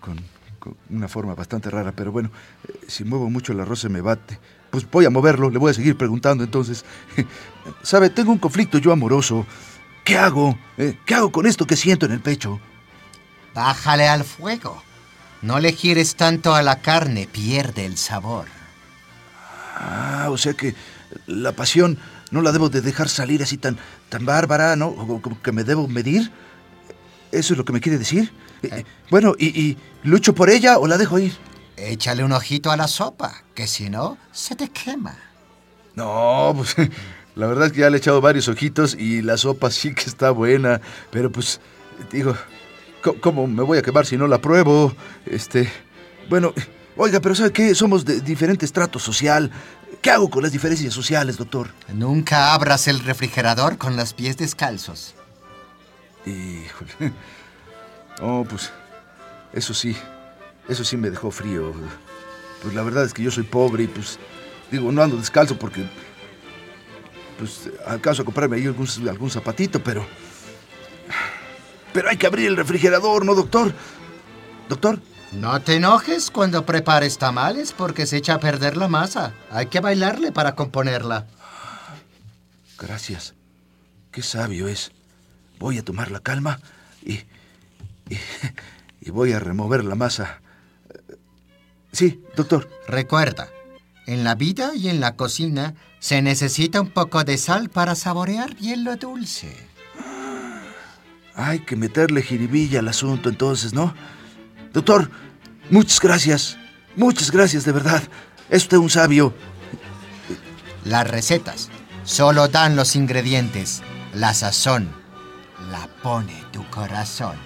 con- 0.00 0.24
con 0.60 0.76
una 0.90 1.08
forma 1.08 1.34
bastante 1.34 1.68
rara, 1.68 1.90
pero 1.92 2.12
bueno, 2.12 2.30
eh, 2.68 2.78
si 2.86 3.02
muevo 3.04 3.28
mucho 3.28 3.52
el 3.52 3.60
arroz 3.60 3.80
se 3.80 3.88
me 3.88 4.00
bate. 4.00 4.38
Pues 4.72 4.90
voy 4.90 5.04
a 5.04 5.10
moverlo, 5.10 5.50
le 5.50 5.58
voy 5.58 5.70
a 5.70 5.74
seguir 5.74 5.98
preguntando 5.98 6.42
entonces. 6.42 6.82
¿Sabe? 7.82 8.08
Tengo 8.08 8.32
un 8.32 8.38
conflicto 8.38 8.78
yo 8.78 8.90
amoroso. 8.90 9.46
¿Qué 10.02 10.16
hago? 10.16 10.58
Eh, 10.78 10.98
¿Qué 11.04 11.14
hago 11.14 11.30
con 11.30 11.46
esto 11.46 11.66
que 11.66 11.76
siento 11.76 12.06
en 12.06 12.12
el 12.12 12.20
pecho? 12.20 12.58
Bájale 13.54 14.08
al 14.08 14.24
fuego. 14.24 14.82
No 15.42 15.60
le 15.60 15.72
gires 15.72 16.16
tanto 16.16 16.54
a 16.54 16.62
la 16.62 16.80
carne, 16.80 17.28
pierde 17.30 17.84
el 17.84 17.98
sabor. 17.98 18.46
Ah, 19.76 20.28
o 20.30 20.38
sea 20.38 20.54
que 20.54 20.74
la 21.26 21.52
pasión 21.52 21.98
no 22.30 22.40
la 22.40 22.50
debo 22.50 22.70
de 22.70 22.80
dejar 22.80 23.10
salir 23.10 23.42
así 23.42 23.58
tan, 23.58 23.76
tan 24.08 24.24
bárbara, 24.24 24.74
¿no? 24.74 24.86
O 24.86 25.20
Como 25.20 25.42
que 25.42 25.52
me 25.52 25.64
debo 25.64 25.86
medir. 25.86 26.32
¿Eso 27.30 27.52
es 27.52 27.58
lo 27.58 27.66
que 27.66 27.74
me 27.74 27.80
quiere 27.82 27.98
decir? 27.98 28.32
Eh, 28.62 28.84
Bueno, 29.10 29.34
y, 29.38 29.48
y 29.48 29.76
lucho 30.02 30.34
por 30.34 30.48
ella 30.48 30.78
o 30.78 30.86
la 30.86 30.96
dejo 30.96 31.18
ir? 31.18 31.36
Échale 31.76 32.24
un 32.24 32.32
ojito 32.32 32.70
a 32.70 32.76
la 32.76 32.86
sopa, 32.86 33.42
que 33.54 33.66
si 33.66 33.88
no, 33.90 34.18
se 34.30 34.54
te 34.54 34.68
quema. 34.68 35.16
No, 35.94 36.52
pues 36.56 36.76
la 37.34 37.46
verdad 37.46 37.66
es 37.66 37.72
que 37.72 37.80
ya 37.80 37.90
le 37.90 37.96
he 37.96 37.98
echado 37.98 38.20
varios 38.20 38.48
ojitos 38.48 38.94
y 38.94 39.22
la 39.22 39.36
sopa 39.36 39.70
sí 39.70 39.94
que 39.94 40.04
está 40.04 40.30
buena, 40.30 40.80
pero 41.10 41.30
pues 41.30 41.60
digo, 42.10 42.36
¿cómo 43.20 43.46
me 43.46 43.62
voy 43.62 43.78
a 43.78 43.82
quemar 43.82 44.06
si 44.06 44.16
no 44.16 44.26
la 44.26 44.38
pruebo? 44.38 44.94
Este, 45.26 45.70
bueno, 46.28 46.52
oiga, 46.96 47.20
pero 47.20 47.34
¿sabe 47.34 47.52
qué? 47.52 47.74
Somos 47.74 48.04
de 48.04 48.20
diferente 48.20 48.64
estrato 48.64 48.98
social. 48.98 49.50
¿Qué 50.00 50.10
hago 50.10 50.30
con 50.30 50.42
las 50.42 50.52
diferencias 50.52 50.92
sociales, 50.92 51.36
doctor? 51.36 51.70
Nunca 51.92 52.54
abras 52.54 52.88
el 52.88 53.00
refrigerador 53.00 53.78
con 53.78 53.96
los 53.96 54.14
pies 54.14 54.36
descalzos. 54.36 55.14
Híjole. 56.26 57.12
Oh, 58.20 58.44
pues 58.48 58.70
eso 59.52 59.72
sí, 59.72 59.96
eso 60.68 60.84
sí 60.84 60.96
me 60.96 61.10
dejó 61.10 61.30
frío. 61.30 61.72
Pues 62.62 62.74
la 62.74 62.82
verdad 62.82 63.04
es 63.04 63.12
que 63.12 63.22
yo 63.22 63.30
soy 63.30 63.44
pobre 63.44 63.84
y 63.84 63.86
pues 63.88 64.18
digo, 64.70 64.92
no 64.92 65.02
ando 65.02 65.16
descalzo 65.16 65.58
porque 65.58 65.84
pues 67.38 67.70
alcanzo 67.86 68.22
a 68.22 68.24
comprarme 68.24 68.56
ahí 68.56 68.66
algún, 68.66 68.86
algún 69.08 69.30
zapatito, 69.30 69.82
pero 69.82 70.06
pero 71.92 72.08
hay 72.08 72.16
que 72.16 72.26
abrir 72.26 72.46
el 72.46 72.56
refrigerador, 72.56 73.24
¿no, 73.24 73.34
doctor? 73.34 73.74
Doctor, 74.68 74.98
No 75.32 75.60
te 75.60 75.76
enojes 75.76 76.30
cuando 76.30 76.64
prepares 76.64 77.18
tamales 77.18 77.72
porque 77.72 78.06
se 78.06 78.16
echa 78.18 78.34
a 78.34 78.40
perder 78.40 78.76
la 78.76 78.88
masa. 78.88 79.34
Hay 79.50 79.66
que 79.66 79.80
bailarle 79.80 80.32
para 80.32 80.54
componerla. 80.54 81.26
gracias. 82.78 83.34
Qué 84.10 84.22
sabio 84.22 84.68
es. 84.68 84.92
Voy 85.58 85.78
a 85.78 85.84
tomar 85.84 86.10
la 86.10 86.20
calma 86.20 86.60
y 87.04 87.20
y, 88.08 88.18
y 89.00 89.10
voy 89.10 89.32
a 89.32 89.38
remover 89.38 89.84
la 89.84 89.94
masa. 89.94 90.41
Sí, 91.92 92.22
doctor. 92.34 92.68
Recuerda, 92.88 93.48
en 94.06 94.24
la 94.24 94.34
vida 94.34 94.74
y 94.74 94.88
en 94.88 95.00
la 95.00 95.14
cocina 95.14 95.74
se 96.00 96.22
necesita 96.22 96.80
un 96.80 96.90
poco 96.90 97.22
de 97.22 97.38
sal 97.38 97.68
para 97.68 97.94
saborear 97.94 98.56
bien 98.56 98.82
lo 98.84 98.96
dulce. 98.96 99.54
Hay 101.34 101.60
que 101.60 101.76
meterle 101.76 102.22
jiribilla 102.22 102.80
al 102.80 102.88
asunto 102.88 103.28
entonces, 103.28 103.72
¿no? 103.72 103.94
Doctor, 104.72 105.10
muchas 105.70 106.00
gracias. 106.00 106.58
Muchas 106.96 107.30
gracias, 107.30 107.64
de 107.64 107.72
verdad. 107.72 108.02
Es 108.50 108.64
usted 108.64 108.76
un 108.76 108.90
sabio. 108.90 109.32
Las 110.84 111.08
recetas 111.08 111.70
solo 112.04 112.48
dan 112.48 112.76
los 112.76 112.96
ingredientes. 112.96 113.82
La 114.14 114.34
sazón 114.34 114.90
la 115.70 115.88
pone 116.02 116.42
tu 116.52 116.68
corazón. 116.68 117.36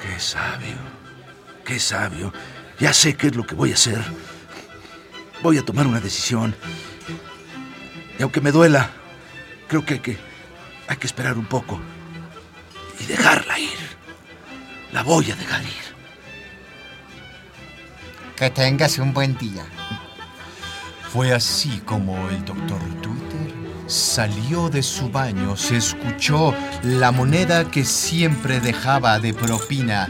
Qué 0.00 0.20
sabio. 0.20 0.99
Qué 1.70 1.78
sabio. 1.78 2.32
Ya 2.80 2.92
sé 2.92 3.14
qué 3.14 3.28
es 3.28 3.36
lo 3.36 3.46
que 3.46 3.54
voy 3.54 3.70
a 3.70 3.74
hacer. 3.74 4.02
Voy 5.40 5.56
a 5.56 5.64
tomar 5.64 5.86
una 5.86 6.00
decisión. 6.00 6.52
Y 8.18 8.22
aunque 8.24 8.40
me 8.40 8.50
duela, 8.50 8.90
creo 9.68 9.84
que 9.84 9.94
hay 9.94 10.00
que, 10.00 10.18
hay 10.88 10.96
que 10.96 11.06
esperar 11.06 11.38
un 11.38 11.44
poco. 11.44 11.80
Y 12.98 13.04
dejarla 13.04 13.56
ir. 13.60 13.78
La 14.92 15.04
voy 15.04 15.30
a 15.30 15.36
dejar 15.36 15.62
ir. 15.62 15.94
Que 18.34 18.50
tengas 18.50 18.98
un 18.98 19.14
buen 19.14 19.38
día. 19.38 19.64
Fue 21.12 21.32
así 21.32 21.80
como 21.86 22.30
el 22.30 22.44
doctor 22.44 22.80
Twitter 23.00 23.54
salió 23.86 24.68
de 24.70 24.82
su 24.82 25.08
baño, 25.08 25.56
se 25.56 25.76
escuchó 25.76 26.52
la 26.82 27.12
moneda 27.12 27.70
que 27.70 27.84
siempre 27.84 28.60
dejaba 28.60 29.20
de 29.20 29.34
propina 29.34 30.08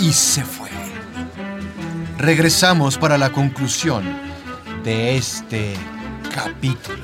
y 0.00 0.12
se 0.12 0.44
fue. 0.44 0.70
Regresamos 2.18 2.96
para 2.96 3.18
la 3.18 3.30
conclusión 3.30 4.04
de 4.82 5.16
este 5.16 5.74
capítulo. 6.34 6.98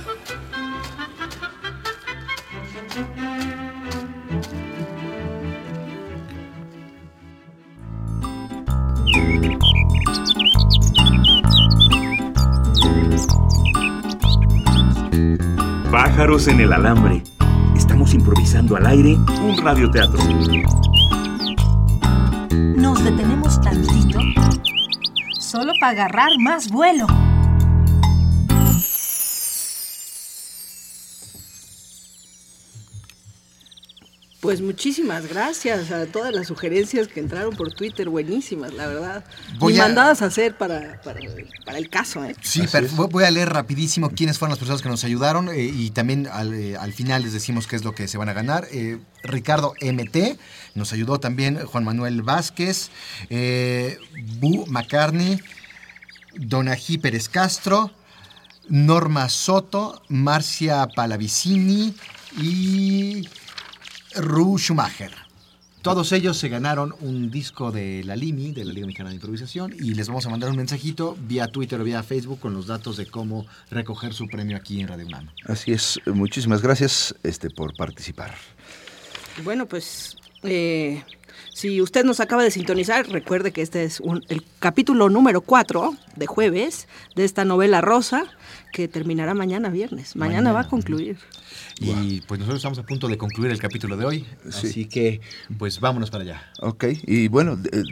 Pájaros 15.90 16.48
en 16.48 16.60
el 16.60 16.72
alambre. 16.72 17.22
Estamos 17.74 18.14
improvisando 18.14 18.76
al 18.76 18.86
aire 18.86 19.14
un 19.14 19.56
radioteatro. 19.62 20.85
Detenemos 23.04 23.60
tantito 23.60 24.18
solo 25.38 25.72
para 25.80 25.92
agarrar 25.92 26.38
más 26.38 26.68
vuelo. 26.68 27.06
Pues 34.46 34.60
muchísimas 34.60 35.26
gracias 35.26 35.90
a 35.90 36.06
todas 36.06 36.32
las 36.32 36.46
sugerencias 36.46 37.08
que 37.08 37.18
entraron 37.18 37.56
por 37.56 37.72
Twitter, 37.72 38.08
buenísimas, 38.08 38.72
la 38.74 38.86
verdad. 38.86 39.24
Voy 39.58 39.74
y 39.74 39.78
a- 39.80 39.82
mandadas 39.82 40.22
a 40.22 40.26
hacer 40.26 40.56
para, 40.56 41.00
para, 41.02 41.18
para 41.64 41.78
el 41.78 41.90
caso, 41.90 42.24
¿eh? 42.24 42.36
Sí, 42.42 42.62
pero 42.70 42.86
voy- 43.08 43.24
a 43.24 43.30
leer 43.32 43.48
rapidísimo 43.48 44.10
quiénes 44.10 44.38
fueron 44.38 44.50
las 44.52 44.60
personas 44.60 44.82
que 44.82 44.88
nos 44.88 45.02
ayudaron 45.02 45.48
eh, 45.48 45.64
y 45.64 45.90
también 45.90 46.28
al, 46.28 46.54
eh, 46.54 46.76
al 46.76 46.92
final 46.92 47.24
les 47.24 47.32
decimos 47.32 47.66
qué 47.66 47.74
es 47.74 47.82
lo 47.82 47.92
que 47.92 48.06
se 48.06 48.18
van 48.18 48.28
a 48.28 48.34
ganar. 48.34 48.68
Eh, 48.70 48.98
Ricardo 49.24 49.74
MT 49.80 50.38
nos 50.76 50.92
ayudó 50.92 51.18
también, 51.18 51.58
Juan 51.66 51.82
Manuel 51.82 52.22
Vázquez, 52.22 52.90
eh, 53.30 53.98
Bu 54.38 54.64
McCartney, 54.66 55.40
Donají 56.36 56.98
Pérez 56.98 57.28
Castro, 57.28 57.90
Norma 58.68 59.28
Soto, 59.28 60.02
Marcia 60.08 60.86
Palavicini 60.94 61.96
y 62.38 63.28
Ru 64.16 64.58
Schumacher. 64.58 65.12
Todos 65.82 66.10
ellos 66.10 66.36
se 66.36 66.48
ganaron 66.48 66.94
un 67.00 67.30
disco 67.30 67.70
de 67.70 68.02
la 68.04 68.16
LIMI, 68.16 68.52
de 68.52 68.64
la 68.64 68.72
Liga 68.72 68.86
Mexicana 68.86 69.10
de 69.10 69.16
Improvisación, 69.16 69.72
y 69.72 69.94
les 69.94 70.08
vamos 70.08 70.26
a 70.26 70.30
mandar 70.30 70.50
un 70.50 70.56
mensajito 70.56 71.16
vía 71.28 71.46
Twitter 71.46 71.80
o 71.80 71.84
vía 71.84 72.02
Facebook 72.02 72.40
con 72.40 72.54
los 72.54 72.66
datos 72.66 72.96
de 72.96 73.06
cómo 73.06 73.46
recoger 73.70 74.12
su 74.12 74.26
premio 74.26 74.56
aquí 74.56 74.80
en 74.80 74.88
Radio 74.88 75.06
UNAM. 75.06 75.30
Así 75.44 75.70
es. 75.72 76.00
Muchísimas 76.06 76.60
gracias 76.60 77.14
este, 77.22 77.50
por 77.50 77.76
participar. 77.76 78.34
Bueno, 79.44 79.66
pues 79.66 80.16
eh, 80.42 81.02
si 81.54 81.80
usted 81.80 82.04
nos 82.04 82.20
acaba 82.20 82.42
de 82.42 82.50
sintonizar, 82.50 83.08
recuerde 83.08 83.52
que 83.52 83.62
este 83.62 83.84
es 83.84 84.00
un- 84.00 84.24
el 84.28 84.42
capítulo 84.58 85.08
número 85.08 85.40
4 85.40 85.94
de 86.16 86.26
jueves 86.26 86.86
de 87.14 87.24
esta 87.24 87.44
novela 87.44 87.80
rosa 87.80 88.24
que 88.72 88.88
terminará 88.88 89.34
mañana 89.34 89.70
viernes. 89.70 90.16
Mañana, 90.16 90.52
va 90.52 90.60
a 90.60 90.68
concluir. 90.68 91.16
Y 91.80 92.20
pues 92.22 92.38
nosotros 92.40 92.58
estamos 92.60 92.78
a 92.78 92.82
punto 92.84 93.08
de 93.08 93.16
concluir 93.18 93.50
el 93.50 93.58
capítulo 93.58 93.96
de 93.96 94.04
hoy, 94.04 94.26
Sí. 94.50 94.66
así 94.68 94.84
que 94.86 95.20
pues 95.58 95.80
vámonos 95.80 96.10
para 96.10 96.24
allá. 96.24 96.42
Ok. 96.60 96.84
Y 97.06 97.28
bueno, 97.28 97.58
eh, 97.72 97.82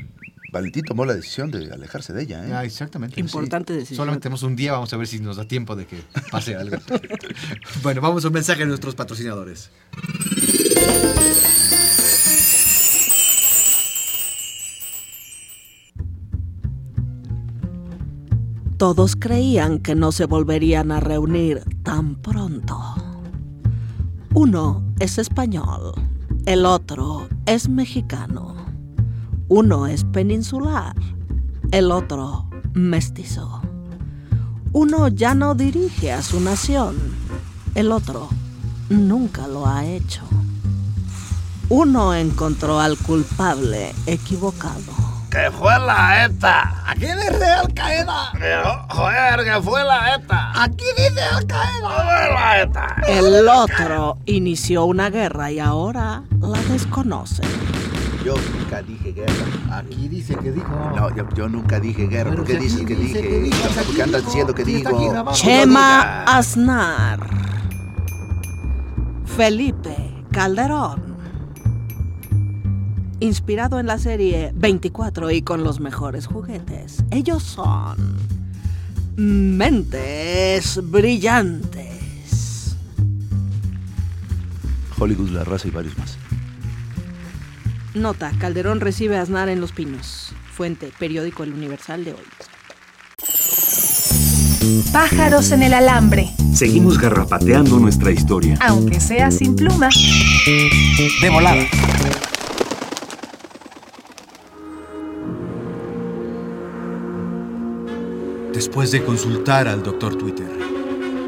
Valentín 0.52 0.84
tomó 0.84 1.04
la 1.04 1.14
decisión 1.14 1.50
de 1.50 1.72
alejarse 1.72 2.12
de 2.12 2.22
ella, 2.22 2.46
¿eh? 2.46 2.52
Ah, 2.54 2.64
exactamente. 2.64 3.18
Importante 3.20 3.72
decisión. 3.72 3.96
Solamente 3.96 4.22
tenemos 4.22 4.42
un 4.42 4.54
día, 4.56 4.72
vamos 4.72 4.92
a 4.92 4.96
ver 4.96 5.06
si 5.06 5.18
nos 5.18 5.36
da 5.36 5.46
tiempo 5.48 5.74
de 5.74 5.86
que 5.86 5.96
pase 6.30 6.54
algo. 6.54 6.76
bueno, 7.82 8.00
vamos 8.00 8.24
a 8.24 8.28
un 8.28 8.34
mensaje 8.34 8.60
de 8.60 8.66
nuestros 8.66 8.94
patrocinadores. 8.94 9.70
Todos 18.84 19.16
creían 19.16 19.78
que 19.78 19.94
no 19.94 20.12
se 20.12 20.26
volverían 20.26 20.92
a 20.92 21.00
reunir 21.00 21.64
tan 21.82 22.16
pronto. 22.16 22.78
Uno 24.34 24.82
es 25.00 25.16
español, 25.16 25.94
el 26.44 26.66
otro 26.66 27.26
es 27.46 27.70
mexicano. 27.70 28.54
Uno 29.48 29.86
es 29.86 30.04
peninsular, 30.04 30.94
el 31.70 31.90
otro 31.90 32.50
mestizo. 32.74 33.62
Uno 34.74 35.08
ya 35.08 35.34
no 35.34 35.54
dirige 35.54 36.12
a 36.12 36.20
su 36.20 36.38
nación, 36.40 36.96
el 37.74 37.90
otro 37.90 38.28
nunca 38.90 39.48
lo 39.48 39.66
ha 39.66 39.86
hecho. 39.86 40.24
Uno 41.70 42.12
encontró 42.12 42.80
al 42.80 42.98
culpable 42.98 43.94
equivocado. 44.04 45.03
Que 45.34 45.50
fue 45.50 45.78
la 45.80 46.24
ETA. 46.26 46.82
Aquí 46.86 47.06
dice 47.06 47.44
Al 47.44 47.74
Qaeda. 47.74 48.86
Joder, 48.88 49.44
que 49.44 49.62
fue 49.62 49.84
la 49.84 50.14
ETA. 50.14 50.62
Aquí 50.62 50.84
dice 50.96 51.22
Al 51.22 51.46
Qaeda. 51.46 51.90
Fue 51.90 52.32
la 52.32 52.62
ETA. 52.62 52.96
El 53.08 53.48
otro 53.48 54.18
inició 54.26 54.84
una 54.84 55.10
guerra 55.10 55.50
y 55.50 55.58
ahora 55.58 56.22
la 56.40 56.58
desconoce. 56.70 57.42
Yo 58.24 58.34
nunca 58.56 58.80
dije 58.82 59.12
guerra. 59.12 59.32
Aquí 59.72 60.08
dice 60.08 60.36
que 60.36 60.52
dijo. 60.52 60.70
No, 60.94 61.14
yo, 61.16 61.28
yo 61.34 61.48
nunca 61.48 61.80
dije 61.80 62.06
guerra. 62.06 62.30
Pero 62.30 62.44
¿Por 62.44 62.52
qué 62.52 62.58
si 62.58 62.60
dices 62.60 62.76
aquí 62.82 62.86
que 62.86 62.94
dice 62.94 63.18
dije? 63.22 63.28
que 63.28 63.38
dijo, 63.40 63.56
No, 63.64 63.70
si 63.72 63.84
¿Por 63.86 63.96
qué 63.96 64.02
andas 64.02 64.20
dijo, 64.20 64.30
diciendo 64.30 64.54
que 64.54 64.64
digo? 64.64 65.32
Chema 65.32 66.22
Aznar. 66.24 67.20
Felipe 69.26 69.96
Calderón. 70.30 71.03
Inspirado 73.20 73.78
en 73.80 73.86
la 73.86 73.98
serie 73.98 74.52
24 74.54 75.30
y 75.30 75.42
con 75.42 75.64
los 75.64 75.80
mejores 75.80 76.26
juguetes. 76.26 77.02
Ellos 77.10 77.42
son 77.42 77.96
mentes 79.16 80.80
brillantes. 80.90 82.76
Hollywood, 84.98 85.30
La 85.30 85.44
Raza 85.44 85.68
y 85.68 85.70
varios 85.70 85.96
más. 85.98 86.18
Nota, 87.94 88.32
Calderón 88.38 88.80
recibe 88.80 89.16
a 89.16 89.22
Aznar 89.22 89.48
en 89.48 89.60
Los 89.60 89.72
Pinos. 89.72 90.32
Fuente, 90.52 90.92
periódico 90.98 91.44
El 91.44 91.52
Universal 91.52 92.04
de 92.04 92.12
hoy. 92.12 92.18
Pájaros 94.92 95.52
en 95.52 95.62
el 95.62 95.74
alambre, 95.74 96.30
Seguimos 96.54 96.98
garrapateando 96.98 97.78
nuestra 97.78 98.10
historia. 98.10 98.56
aunque 98.60 99.00
sea 99.00 99.30
sin 99.30 99.56
pluma. 99.56 99.88
De 101.20 101.30
volada. 101.30 101.64
Después 108.54 108.92
de 108.92 109.04
consultar 109.04 109.66
al 109.66 109.82
doctor 109.82 110.14
Twitter, 110.14 110.48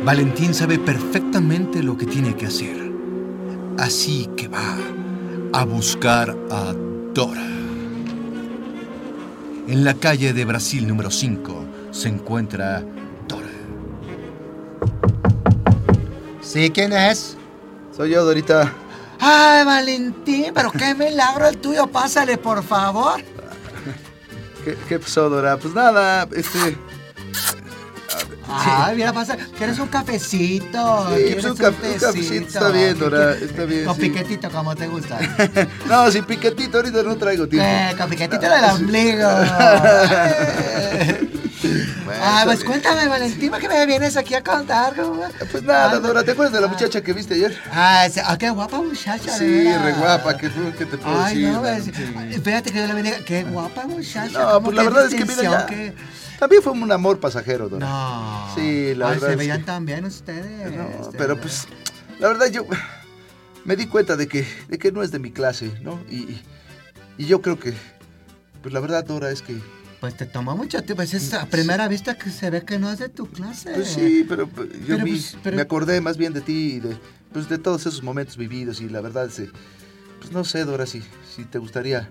Valentín 0.04 0.54
sabe 0.54 0.78
perfectamente 0.78 1.82
lo 1.82 1.96
que 1.98 2.06
tiene 2.06 2.36
que 2.36 2.46
hacer. 2.46 2.88
Así 3.78 4.30
que 4.36 4.46
va 4.46 4.76
a 5.52 5.64
buscar 5.64 6.36
a 6.52 6.72
Dora. 7.12 7.44
En 9.66 9.84
la 9.84 9.94
calle 9.94 10.32
de 10.32 10.44
Brasil 10.44 10.86
número 10.86 11.10
5 11.10 11.64
se 11.90 12.10
encuentra 12.10 12.84
Dora. 13.26 13.50
¿Sí? 16.40 16.70
¿Quién 16.70 16.92
es? 16.92 17.36
Soy 17.96 18.10
yo, 18.10 18.24
Dorita. 18.24 18.72
Ay, 19.18 19.64
Valentín, 19.64 20.52
pero 20.54 20.70
qué 20.70 20.94
milagro 20.94 21.48
el 21.48 21.58
tuyo. 21.58 21.88
Pásale, 21.88 22.38
por 22.38 22.62
favor. 22.62 23.20
¿Qué, 24.64 24.76
qué 24.88 25.00
pasó, 25.00 25.28
Dora? 25.28 25.56
Pues 25.56 25.74
nada, 25.74 26.28
este... 26.32 26.85
Ay, 28.58 28.96
mira, 28.96 29.12
pasa. 29.12 29.36
¿Quieres 29.56 29.78
un 29.78 29.88
cafecito? 29.88 31.08
Sí, 31.10 31.14
¿Quieres 31.24 31.46
pues 31.46 31.46
un 31.46 31.56
cafecito 31.56 32.46
está 32.46 32.68
bien, 32.70 32.98
Dora, 32.98 33.32
está 33.34 33.64
bien, 33.64 33.84
Con 33.84 33.94
sí. 33.96 34.00
piquetito, 34.02 34.50
como 34.50 34.74
te 34.74 34.86
gusta. 34.88 35.18
No, 35.88 36.10
sin 36.10 36.24
piquetito, 36.24 36.78
ahorita 36.78 37.02
no 37.02 37.16
traigo 37.16 37.46
tiempo. 37.46 37.68
Eh, 37.68 37.94
con 37.98 38.08
piquetito 38.10 38.40
del 38.48 38.64
ombligo. 38.64 39.28
Ah, 42.22 42.42
pues 42.44 42.62
cuéntame, 42.64 43.08
Valentín, 43.08 43.50
¿por 43.50 43.58
qué 43.60 43.68
me 43.68 43.86
vienes 43.86 44.16
aquí 44.16 44.34
a 44.34 44.42
contar? 44.42 44.94
va? 44.98 45.28
Pues 45.50 45.62
nada, 45.64 45.98
Dora, 45.98 46.22
¿te 46.22 46.32
acuerdas 46.32 46.52
de 46.54 46.60
la 46.60 46.66
muchacha 46.68 47.02
que 47.02 47.12
viste 47.12 47.34
ayer? 47.34 47.58
Ah, 47.72 48.06
sí, 48.12 48.20
ah, 48.24 48.36
qué 48.38 48.50
guapa 48.50 48.78
muchacha, 48.80 49.36
Sí, 49.36 49.44
veras. 49.64 49.82
re 49.84 49.92
guapa, 49.94 50.36
¿qué, 50.36 50.48
fue? 50.50 50.72
¿qué 50.78 50.86
te 50.86 50.98
puedo 50.98 51.20
Ay, 51.22 51.36
decir? 51.42 51.52
no, 51.52 51.62
ves, 51.62 51.84
Sí. 51.84 51.92
espérate 52.30 52.72
que 52.72 52.78
yo 52.78 52.86
le 52.86 52.94
bendiga. 52.94 53.18
Qué 53.24 53.42
guapa 53.44 53.86
muchacha. 53.86 54.38
No, 54.38 54.62
pues 54.62 54.76
la 54.76 54.82
verdad 54.84 55.06
es 55.06 55.14
que 55.14 55.24
mira 55.24 55.42
ya. 55.42 55.66
qué- 55.66 55.94
También 56.38 56.62
fue 56.62 56.72
un 56.72 56.90
amor 56.92 57.18
pasajero, 57.20 57.68
Dora. 57.68 57.86
No. 57.86 58.54
Sí, 58.54 58.94
la 58.94 59.08
Ay, 59.08 59.14
verdad 59.14 59.28
se 59.30 59.36
veían 59.36 59.64
que- 59.64 59.80
bien 59.84 60.04
ustedes. 60.04 60.72
No, 60.76 61.10
pero 61.16 61.40
pues, 61.40 61.66
la 62.18 62.28
verdad 62.28 62.46
yo 62.50 62.66
me 63.64 63.76
di 63.76 63.86
cuenta 63.86 64.16
de 64.16 64.28
que, 64.28 64.46
de 64.68 64.78
que 64.78 64.92
no 64.92 65.02
es 65.02 65.10
de 65.10 65.18
mi 65.18 65.30
clase, 65.32 65.72
¿no? 65.82 65.98
Y, 66.10 66.40
y- 67.18 67.26
yo 67.26 67.40
creo 67.40 67.58
que, 67.58 67.72
pues 68.62 68.74
la 68.74 68.80
verdad, 68.80 69.04
Dora, 69.04 69.30
es 69.30 69.40
que, 69.42 69.56
Pues 70.00 70.14
te 70.16 70.26
tomó 70.26 70.54
mucho 70.56 70.78
tiempo. 70.82 70.96
Pues 70.96 71.14
es 71.14 71.32
a 71.32 71.46
primera 71.46 71.88
vista 71.88 72.16
que 72.18 72.28
se 72.30 72.50
ve 72.50 72.62
que 72.64 72.78
no 72.78 72.92
es 72.92 72.98
de 72.98 73.08
tu 73.08 73.26
clase. 73.26 73.70
pues 73.74 73.88
sí, 73.88 74.24
pero 74.28 74.46
pues, 74.46 74.68
yo 74.86 74.96
Pero, 74.96 75.04
vi- 75.04 75.10
pues, 75.12 75.36
pero- 75.42 75.56
me 75.56 75.62
acordé 75.62 76.00
más 76.02 76.18
bien 76.18 76.34
de 76.34 76.42
ti 76.42 76.74
y 76.74 76.80
de, 76.80 76.96
pues 77.32 77.48
de 77.48 77.56
todos 77.58 77.80
esos 77.86 78.02
momentos 78.02 78.36
vividos 78.36 78.80
y 78.82 78.88
la 78.90 79.00
verdad, 79.00 79.26
es, 79.26 79.48
pues 80.20 80.32
no 80.32 80.44
sé, 80.44 80.64
Dora, 80.66 80.84
si, 80.86 81.02
si 81.34 81.44
te 81.44 81.58
gustaría, 81.58 82.10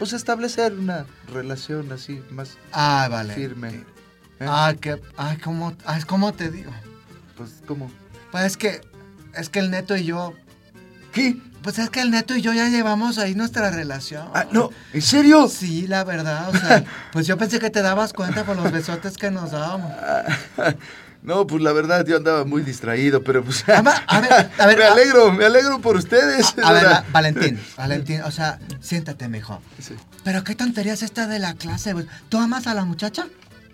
pues 0.00 0.14
establecer 0.14 0.72
una 0.72 1.04
relación 1.32 1.92
así 1.92 2.20
más 2.30 2.56
Ah, 2.72 3.06
vale. 3.10 3.34
firme. 3.34 3.68
¿eh? 3.68 3.84
Ah, 4.48 4.72
que. 4.80 5.00
Ay, 5.16 5.36
¿cómo, 5.36 5.76
ay, 5.84 6.02
¿cómo 6.04 6.32
te 6.32 6.50
digo? 6.50 6.72
Pues, 7.36 7.62
¿cómo? 7.66 7.90
Pues 8.32 8.44
es 8.44 8.56
que. 8.56 8.80
Es 9.34 9.48
que 9.50 9.58
el 9.60 9.70
neto 9.70 9.94
y 9.96 10.04
yo. 10.06 10.32
¿Qué? 11.12 11.36
Pues 11.62 11.78
es 11.78 11.90
que 11.90 12.00
el 12.00 12.10
neto 12.10 12.34
y 12.34 12.40
yo 12.40 12.54
ya 12.54 12.68
llevamos 12.70 13.18
ahí 13.18 13.34
nuestra 13.34 13.70
relación. 13.70 14.28
Ah, 14.34 14.46
no, 14.50 14.70
¿en 14.94 15.02
serio? 15.02 15.46
Sí, 15.48 15.86
la 15.86 16.02
verdad. 16.04 16.48
O 16.48 16.56
sea, 16.58 16.82
pues 17.12 17.26
yo 17.26 17.36
pensé 17.36 17.58
que 17.58 17.68
te 17.68 17.82
dabas 17.82 18.14
cuenta 18.14 18.44
por 18.44 18.56
los 18.56 18.72
besotes 18.72 19.18
que 19.18 19.30
nos 19.30 19.50
dábamos. 19.50 19.92
No, 21.22 21.46
pues 21.46 21.62
la 21.62 21.72
verdad 21.72 22.06
yo 22.06 22.16
andaba 22.16 22.44
muy 22.44 22.62
distraído, 22.62 23.22
pero 23.22 23.44
pues 23.44 23.68
A 23.68 23.82
ver, 23.82 23.94
a 24.06 24.20
ver, 24.20 24.50
a 24.58 24.66
ver, 24.66 24.78
me 24.78 24.84
alegro, 24.84 25.32
me 25.32 25.44
alegro 25.44 25.80
por 25.80 25.96
ustedes. 25.96 26.54
A 26.62 26.72
ver, 26.72 26.86
Valentín, 27.12 27.60
Valentín, 27.76 28.22
o 28.22 28.30
sea, 28.30 28.58
siéntate, 28.80 29.28
mijo. 29.28 29.60
Sí. 29.78 29.94
Pero 30.24 30.44
qué 30.44 30.54
tontería 30.54 30.94
es 30.94 31.02
esta 31.02 31.26
de 31.26 31.38
la 31.38 31.54
clase. 31.54 31.94
¿Tú 32.28 32.38
amas 32.38 32.66
a 32.66 32.74
la 32.74 32.84
muchacha? 32.84 33.26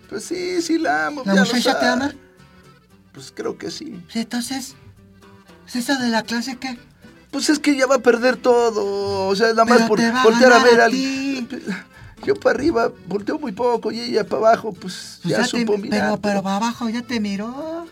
Pues 0.09 0.25
sí, 0.25 0.61
sí 0.61 0.77
la 0.77 1.07
amo. 1.07 1.23
¿La 1.25 1.35
muchacha 1.35 1.79
te 1.79 1.85
ama? 1.85 2.13
Pues 3.13 3.31
creo 3.35 3.57
que 3.57 3.71
sí. 3.71 4.01
Entonces. 4.13 4.75
¿Es 5.67 5.75
esa 5.75 5.97
de 5.97 6.09
la 6.09 6.23
clase 6.23 6.57
qué? 6.57 6.77
Pues 7.31 7.49
es 7.49 7.59
que 7.59 7.75
ya 7.75 7.87
va 7.87 7.95
a 7.95 7.99
perder 7.99 8.37
todo. 8.37 9.27
O 9.27 9.35
sea, 9.35 9.49
nada 9.49 9.65
más 9.65 9.81
por 9.81 9.99
voltear 10.23 10.53
a 10.53 10.63
ver 10.63 10.81
a 10.81 10.85
al. 10.85 10.91
Yo 12.27 12.35
para 12.35 12.57
arriba 12.59 12.91
volteo 13.07 13.39
muy 13.39 13.53
poco 13.53 13.89
y 13.89 14.01
ella 14.01 14.25
para 14.25 14.49
abajo, 14.49 14.73
pues 14.73 15.19
Pues 15.23 15.31
ya, 15.31 15.43
te- 15.43 15.47
supo 15.47 15.77
mirar. 15.77 15.99
pero, 16.01 16.21
pero 16.21 16.43
para 16.43 16.57
abajo 16.57 16.89
ya 16.89 17.01
te 17.01 17.21
miró. 17.21 17.87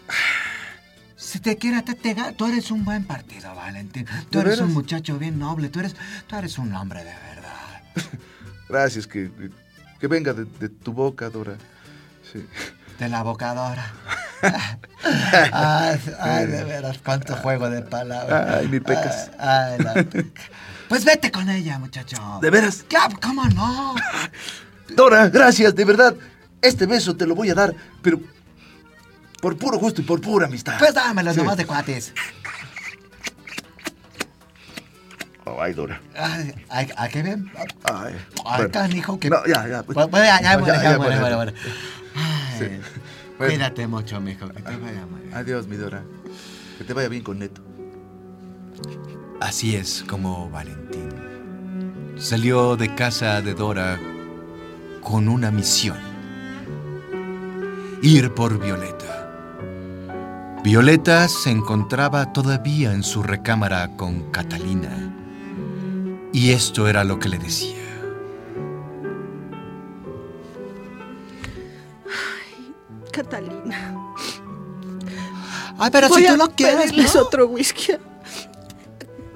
Si 1.15 1.39
te 1.39 1.55
quiere, 1.55 1.81
te, 1.83 1.93
te 1.95 2.13
tú 2.37 2.45
eres 2.45 2.69
un 2.69 2.83
buen 2.83 3.05
partido, 3.05 3.55
Valentín. 3.55 4.05
Tú 4.29 4.39
¿De 4.39 4.45
eres 4.47 4.59
un 4.59 4.73
muchacho 4.73 5.17
bien 5.17 5.39
noble. 5.39 5.69
Tú 5.69 5.79
eres, 5.79 5.95
tú 6.27 6.35
eres 6.35 6.57
un 6.57 6.75
hombre 6.75 6.99
de 7.05 7.13
verdad. 7.13 7.83
Gracias, 8.69 9.07
que, 9.07 9.31
que 10.01 10.07
venga 10.07 10.33
de, 10.33 10.43
de 10.43 10.67
tu 10.67 10.91
boca, 10.91 11.29
Dora. 11.29 11.55
Sí. 12.33 12.45
De 12.99 13.07
la 13.07 13.23
bocadora. 13.23 13.85
ay, 15.53 15.99
ay, 16.19 16.45
de 16.47 16.63
veras, 16.65 16.97
cuánto 17.03 17.37
juego 17.37 17.69
de 17.69 17.83
palabras. 17.83 18.55
Ay, 18.57 18.67
mi 18.67 18.81
pecas. 18.81 19.31
Ay, 19.39 19.77
ay, 19.77 19.83
la 19.83 19.93
peca. 20.03 20.41
Pues 20.89 21.03
vete 21.05 21.31
con 21.31 21.49
ella, 21.49 21.79
muchacho. 21.79 22.17
¿De 22.41 22.49
veras? 22.49 22.85
Claro, 22.87 23.17
¿cómo 23.21 23.43
no? 23.49 23.95
Dora, 24.95 25.29
gracias, 25.29 25.73
de 25.75 25.85
verdad. 25.85 26.15
Este 26.61 26.85
beso 26.85 27.15
te 27.15 27.25
lo 27.25 27.35
voy 27.35 27.49
a 27.49 27.55
dar, 27.55 27.73
pero 28.01 28.19
por 29.41 29.57
puro 29.57 29.77
gusto 29.77 30.01
y 30.01 30.03
por 30.03 30.21
pura 30.21 30.47
amistad. 30.47 30.77
Pues 30.79 30.93
dámelo 30.93 31.31
Sí. 31.31 31.37
nomás 31.37 31.57
de 31.57 31.65
cuates. 31.65 32.13
Oh, 35.47 35.61
ay, 35.61 35.73
Dora. 35.73 36.01
Ay, 36.17 36.53
ay, 36.69 36.89
ay, 36.97 37.09
qué 37.11 37.21
bien. 37.21 37.51
Ay, 37.83 38.15
Ay, 38.45 38.57
bueno. 38.57 38.71
canijo, 38.71 39.19
que. 39.19 39.29
No, 39.29 39.45
ya, 39.45 39.67
ya. 39.67 39.83
pues. 39.83 39.95
Bueno, 39.95 40.25
ya, 40.25 40.41
ya, 40.41 40.57
bueno, 40.57 40.73
ya, 40.81 40.97
bueno, 40.97 41.19
bueno. 41.19 41.19
bueno, 41.21 41.35
bueno. 41.37 41.53
Ay, 42.15 42.57
Sí. 42.57 42.65
Bueno. 43.37 43.53
Cuídate 43.53 43.87
mucho, 43.87 44.19
mijo, 44.21 44.47
que 44.49 44.61
te 44.63 44.75
vaya 44.77 45.05
muy 45.05 45.21
bien. 45.21 45.33
Adiós, 45.35 45.67
mi 45.67 45.75
Dora. 45.75 46.03
Que 46.77 46.83
te 46.83 46.93
vaya 46.93 47.09
bien 47.09 47.21
con 47.23 47.37
Neto. 47.39 47.61
Así 49.39 49.75
es 49.75 50.03
como 50.07 50.49
Valentín 50.49 51.09
salió 52.17 52.77
de 52.77 52.93
casa 52.95 53.41
de 53.41 53.53
Dora 53.53 53.99
con 55.01 55.27
una 55.27 55.51
misión. 55.51 55.97
Ir 58.01 58.33
por 58.33 58.59
Violeta. 58.59 59.29
Violeta 60.63 61.27
se 61.27 61.51
encontraba 61.51 62.33
todavía 62.33 62.93
en 62.93 63.03
su 63.03 63.21
recámara 63.21 63.95
con 63.95 64.31
Catalina. 64.31 65.13
Y 66.33 66.51
esto 66.51 66.87
era 66.87 67.03
lo 67.03 67.19
que 67.19 67.29
le 67.29 67.37
decía. 67.37 67.75
Catalina. 73.11 73.95
Ay, 75.77 75.89
pero 75.91 76.09
Voy 76.09 76.21
si 76.21 76.27
tú 76.27 76.33
a 76.33 76.37
lo 76.37 76.51
quieres, 76.51 77.15
¿no? 77.15 77.21
otro 77.21 77.47
whisky. 77.47 77.93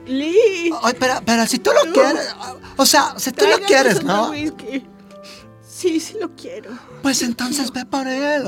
Lee. 0.09 0.71
Ay, 0.83 0.93
pero, 0.99 1.13
pero 1.25 1.45
si 1.45 1.59
tú 1.59 1.71
lo 1.71 1.91
quieres. 1.93 2.35
O 2.77 2.85
sea, 2.85 3.13
si 3.17 3.31
tú 3.31 3.45
lo 3.45 3.59
quieres, 3.65 4.03
¿no? 4.03 4.31
whisky. 4.31 4.85
Sí, 5.61 5.99
sí 5.99 6.15
lo 6.19 6.35
quiero. 6.35 6.71
Pues 7.01 7.21
entonces 7.21 7.71
ve 7.71 7.85
por 7.85 8.07
él. 8.07 8.47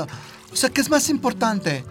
O 0.51 0.55
sea, 0.55 0.69
¿qué 0.69 0.81
es 0.81 0.89
más 0.89 1.07
importante? 1.09 1.85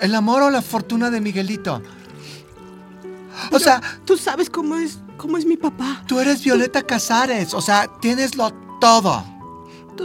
¿El 0.00 0.14
amor 0.14 0.42
o 0.42 0.50
la 0.50 0.60
fortuna 0.60 1.10
de 1.10 1.20
Miguelito? 1.20 1.76
O 1.76 3.50
Pero 3.50 3.58
sea, 3.60 3.80
tú 4.04 4.16
sabes 4.16 4.50
cómo 4.50 4.76
es, 4.76 4.98
cómo 5.16 5.36
es 5.38 5.44
mi 5.46 5.56
papá. 5.56 6.02
tú 6.06 6.20
eres 6.20 6.42
Violeta 6.42 6.82
Casares. 6.82 7.54
O 7.54 7.60
sea, 7.60 7.86
tienes 8.00 8.34
lo 8.36 8.52
todo. 8.80 9.24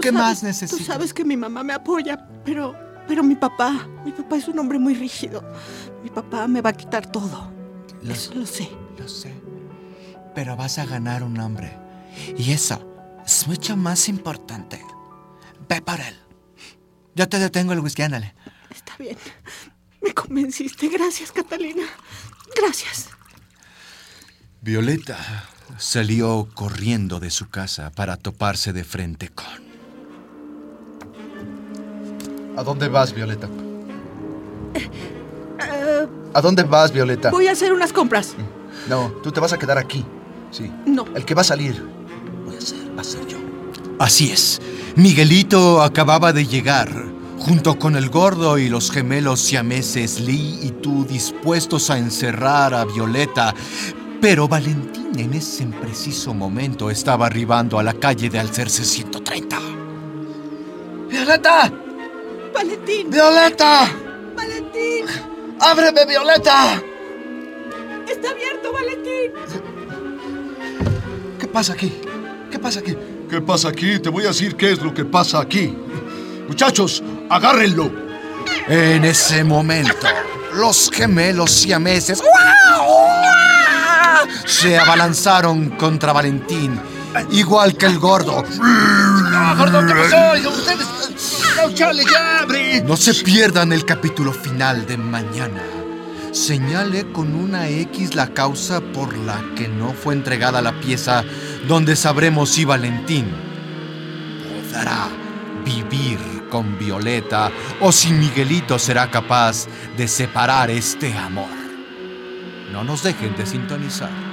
¿Qué 0.01 0.09
sabes- 0.09 0.13
más 0.13 0.43
necesitas? 0.43 0.77
Tú 0.77 0.83
sabes 0.85 1.13
que 1.13 1.25
mi 1.25 1.35
mamá 1.35 1.63
me 1.63 1.73
apoya, 1.73 2.25
pero, 2.45 2.73
pero 3.07 3.23
mi 3.23 3.35
papá, 3.35 3.87
mi 4.05 4.11
papá 4.11 4.37
es 4.37 4.47
un 4.47 4.57
hombre 4.59 4.79
muy 4.79 4.93
rígido. 4.93 5.43
Mi 6.03 6.09
papá 6.09 6.47
me 6.47 6.61
va 6.61 6.69
a 6.69 6.73
quitar 6.73 7.11
todo. 7.11 7.51
Lo- 8.01 8.13
Eso 8.13 8.33
lo 8.35 8.45
sé. 8.45 8.69
Lo 9.01 9.07
sé. 9.07 9.33
Pero 10.35 10.55
vas 10.55 10.77
a 10.77 10.85
ganar 10.85 11.23
un 11.23 11.39
hombre. 11.39 11.75
Y 12.37 12.51
eso 12.51 13.19
es 13.25 13.47
mucho 13.47 13.75
más 13.75 14.07
importante. 14.09 14.79
Ve 15.67 15.81
por 15.81 15.99
él. 15.99 16.15
Yo 17.15 17.27
te 17.27 17.39
detengo 17.39 17.73
el 17.73 17.79
whisky, 17.79 18.03
ándale. 18.03 18.35
Está 18.69 18.95
bien. 18.97 19.17
Me 20.01 20.13
convenciste. 20.13 20.87
Gracias, 20.87 21.31
Catalina. 21.31 21.83
Gracias. 22.55 23.09
Violeta 24.61 25.17
salió 25.77 26.47
corriendo 26.53 27.19
de 27.19 27.31
su 27.31 27.49
casa 27.49 27.91
para 27.91 28.17
toparse 28.17 28.71
de 28.73 28.83
frente 28.83 29.29
con... 29.29 29.47
¿A 32.57 32.63
dónde 32.63 32.87
vas, 32.87 33.13
Violeta? 33.13 33.49
Eh, 34.75 36.07
¿A 36.33 36.41
dónde 36.41 36.63
vas, 36.63 36.91
Violeta? 36.91 37.31
voy 37.31 37.47
a 37.47 37.53
hacer 37.53 37.73
unas 37.73 37.91
compras. 37.91 38.35
No, 38.87 39.11
tú 39.23 39.31
te 39.31 39.39
vas 39.39 39.53
a 39.53 39.59
quedar 39.59 39.77
aquí. 39.77 40.05
Sí. 40.51 40.71
No. 40.85 41.05
El 41.15 41.25
que 41.25 41.33
va 41.33 41.41
a 41.41 41.45
salir. 41.45 41.83
Voy 42.45 42.55
a 42.55 42.61
ser, 42.61 42.97
va 42.97 43.01
a 43.01 43.03
ser 43.03 43.25
yo. 43.27 43.37
Así 43.99 44.31
es. 44.31 44.61
Miguelito 44.95 45.81
acababa 45.81 46.33
de 46.33 46.45
llegar, 46.45 46.89
junto 47.39 47.77
con 47.79 47.95
el 47.95 48.09
gordo 48.09 48.57
y 48.57 48.67
los 48.67 48.91
gemelos 48.91 49.39
siameses 49.39 50.19
Lee 50.19 50.59
y 50.61 50.71
tú 50.71 51.05
dispuestos 51.05 51.89
a 51.89 51.97
encerrar 51.97 52.73
a 52.73 52.85
Violeta. 52.85 53.53
Pero 54.19 54.47
Valentín 54.47 55.17
en 55.17 55.33
ese 55.33 55.65
preciso 55.65 56.33
momento 56.33 56.89
estaba 56.89 57.25
arribando 57.25 57.79
a 57.79 57.83
la 57.83 57.93
calle 57.93 58.29
de 58.29 58.39
Alcerce 58.39 58.83
130. 58.83 59.59
¡Violeta! 61.09 61.71
Valentín. 62.53 63.09
¡Violeta! 63.09 63.89
Valentín. 64.35 65.05
¡Ábreme, 65.59 66.05
Violeta! 66.05 66.81
Está 68.11 68.29
abierto, 68.31 68.71
Valentín. 68.73 69.31
¿Qué 71.39 71.47
pasa 71.47 71.73
aquí? 71.73 71.93
¿Qué 72.51 72.59
pasa 72.59 72.79
aquí? 72.79 72.97
¿Qué 73.29 73.41
pasa 73.41 73.69
aquí? 73.69 73.99
Te 73.99 74.09
voy 74.09 74.25
a 74.25 74.27
decir 74.27 74.55
qué 74.55 74.73
es 74.73 74.81
lo 74.81 74.93
que 74.93 75.05
pasa 75.05 75.39
aquí. 75.39 75.75
Muchachos, 76.47 77.01
agárrenlo. 77.29 77.91
En 78.67 79.05
ese 79.05 79.43
momento, 79.43 79.93
los 80.53 80.91
gemelos 80.91 81.51
siameses 81.51 82.21
se 84.45 84.77
abalanzaron 84.77 85.69
contra 85.71 86.11
Valentín, 86.11 86.79
igual 87.31 87.77
que 87.77 87.85
el 87.85 87.99
gordo. 87.99 88.43
¡No, 88.59 89.55
gordo, 89.57 89.85
qué 89.85 89.93
pasó! 89.93 90.49
¡Ustedes! 90.49 90.87
¡No, 91.55 91.73
Charlie, 91.73 92.05
ya 92.05 92.39
abre! 92.39 92.81
No 92.81 92.97
se 92.97 93.13
pierdan 93.13 93.71
el 93.71 93.85
capítulo 93.85 94.33
final 94.33 94.85
de 94.85 94.97
mañana. 94.97 95.80
Señale 96.31 97.11
con 97.11 97.35
una 97.35 97.67
X 97.67 98.15
la 98.15 98.33
causa 98.33 98.79
por 98.79 99.17
la 99.17 99.43
que 99.55 99.67
no 99.67 99.91
fue 99.91 100.13
entregada 100.13 100.61
la 100.61 100.79
pieza, 100.79 101.25
donde 101.67 101.97
sabremos 101.97 102.51
si 102.51 102.63
Valentín 102.63 103.25
podrá 104.71 105.09
vivir 105.65 106.17
con 106.49 106.79
Violeta 106.79 107.51
o 107.81 107.91
si 107.91 108.13
Miguelito 108.13 108.79
será 108.79 109.11
capaz 109.11 109.67
de 109.97 110.07
separar 110.07 110.69
este 110.69 111.13
amor. 111.13 111.49
No 112.71 112.85
nos 112.85 113.03
dejen 113.03 113.35
de 113.35 113.45
sintonizar. 113.45 114.30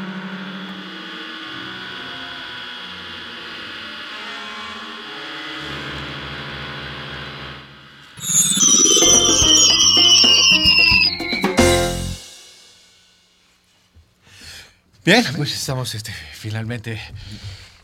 Bien, 15.09 15.25
pues 15.38 15.55
estamos 15.55 15.94
este, 15.94 16.12
finalmente. 16.33 17.01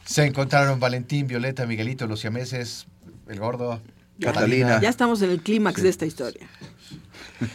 Se 0.05 0.27
encontraron 0.27 0.79
Valentín, 0.79 1.27
Violeta, 1.27 1.65
Miguelito, 1.65 2.07
los 2.07 2.21
siameses, 2.21 2.87
el 3.27 3.41
gordo, 3.41 3.81
Catalina. 4.21 4.79
Ya 4.83 4.91
estamos 4.91 5.23
en 5.23 5.31
el 5.31 5.41
clímax 5.41 5.83
de 5.83 5.89
esta 5.89 6.05
historia. 6.05 6.47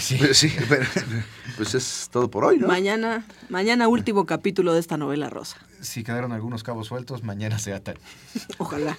Sí. 0.00 0.16
Pues 0.18 0.36
sí, 0.36 0.52
pero, 0.68 0.84
pues 1.56 1.74
es 1.74 2.10
todo 2.12 2.30
por 2.30 2.44
hoy, 2.44 2.58
¿no? 2.58 2.66
Mañana, 2.66 3.24
mañana 3.48 3.88
último 3.88 4.26
capítulo 4.26 4.74
de 4.74 4.80
esta 4.80 4.98
novela 4.98 5.30
rosa. 5.30 5.56
Si 5.80 6.04
quedaron 6.04 6.32
algunos 6.32 6.62
cabos 6.62 6.88
sueltos, 6.88 7.22
mañana 7.22 7.58
se 7.58 7.72
atan. 7.72 7.96
Ojalá. 8.58 8.98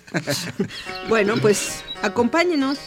bueno, 1.09 1.35
pues 1.39 1.83
acompáñenos 2.01 2.79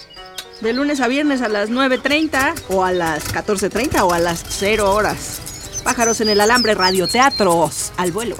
de 0.63 0.73
lunes 0.73 1.01
a 1.01 1.07
viernes 1.07 1.43
a 1.43 1.49
las 1.49 1.71
9.30 1.71 2.55
o 2.71 2.85
a 2.85 2.91
las 2.91 3.33
14.30 3.33 4.01
o 4.03 4.13
a 4.13 4.19
las 4.19 4.45
0 4.49 4.93
horas. 4.93 5.46
Pájaros 5.87 6.20
en 6.20 6.29
el 6.29 6.40
alambre, 6.40 6.75
radioteatros, 6.75 7.92
al 7.96 8.11
vuelo. 8.11 8.35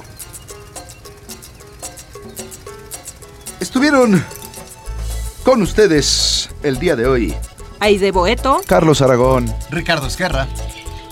Estuvieron 3.61 4.25
con 5.45 5.63
ustedes 5.63 6.51
el 6.65 6.81
día 6.81 6.97
de 6.97 7.07
hoy 7.07 7.37
Aide 7.79 8.11
Boeto, 8.11 8.61
Carlos 8.67 9.01
Aragón, 9.01 9.47
Ricardo 9.71 10.09
Esquerra. 10.09 10.49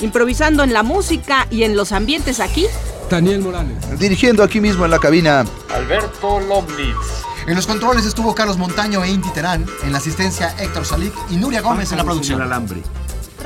improvisando 0.01 0.65
en 0.65 0.73
la 0.73 0.83
música 0.83 1.47
y 1.53 1.63
en 1.63 1.77
los 1.77 1.93
ambientes 1.93 2.41
aquí. 2.41 2.67
Daniel 3.09 3.41
Morales. 3.41 3.77
dirigiendo 4.01 4.43
aquí 4.43 4.61
mismo 4.61 4.85
en 4.85 4.91
la 4.91 4.99
cabina 4.99 5.45
Alberto 5.73 6.41
Lomnitz. 6.41 7.23
En 7.47 7.55
los 7.55 7.69
controles 7.69 8.07
estuvo 8.07 8.35
Carlos 8.35 8.59
Montaño 8.59 9.05
e 9.05 9.09
Inti 9.11 9.31
Terán. 9.31 9.65
En 9.85 9.93
la 9.93 9.99
asistencia 9.99 10.53
Héctor 10.59 10.85
Salic 10.85 11.15
y 11.31 11.37
Nuria 11.37 11.61
Gómez 11.61 11.93
en 11.93 11.99
la 11.99 12.05
producción. 12.05 12.41
el 12.41 12.47
alambre. 12.49 12.83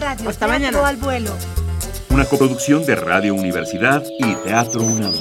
Radio 0.00 0.30
Hasta 0.30 0.48
mañana. 0.48 0.88
al 0.88 0.96
vuelo. 0.96 1.34
Una 2.18 2.28
coproducción 2.28 2.84
de 2.84 2.96
Radio 2.96 3.32
Universidad 3.32 4.02
y 4.18 4.34
Teatro 4.42 4.82
UNAM. 4.82 5.14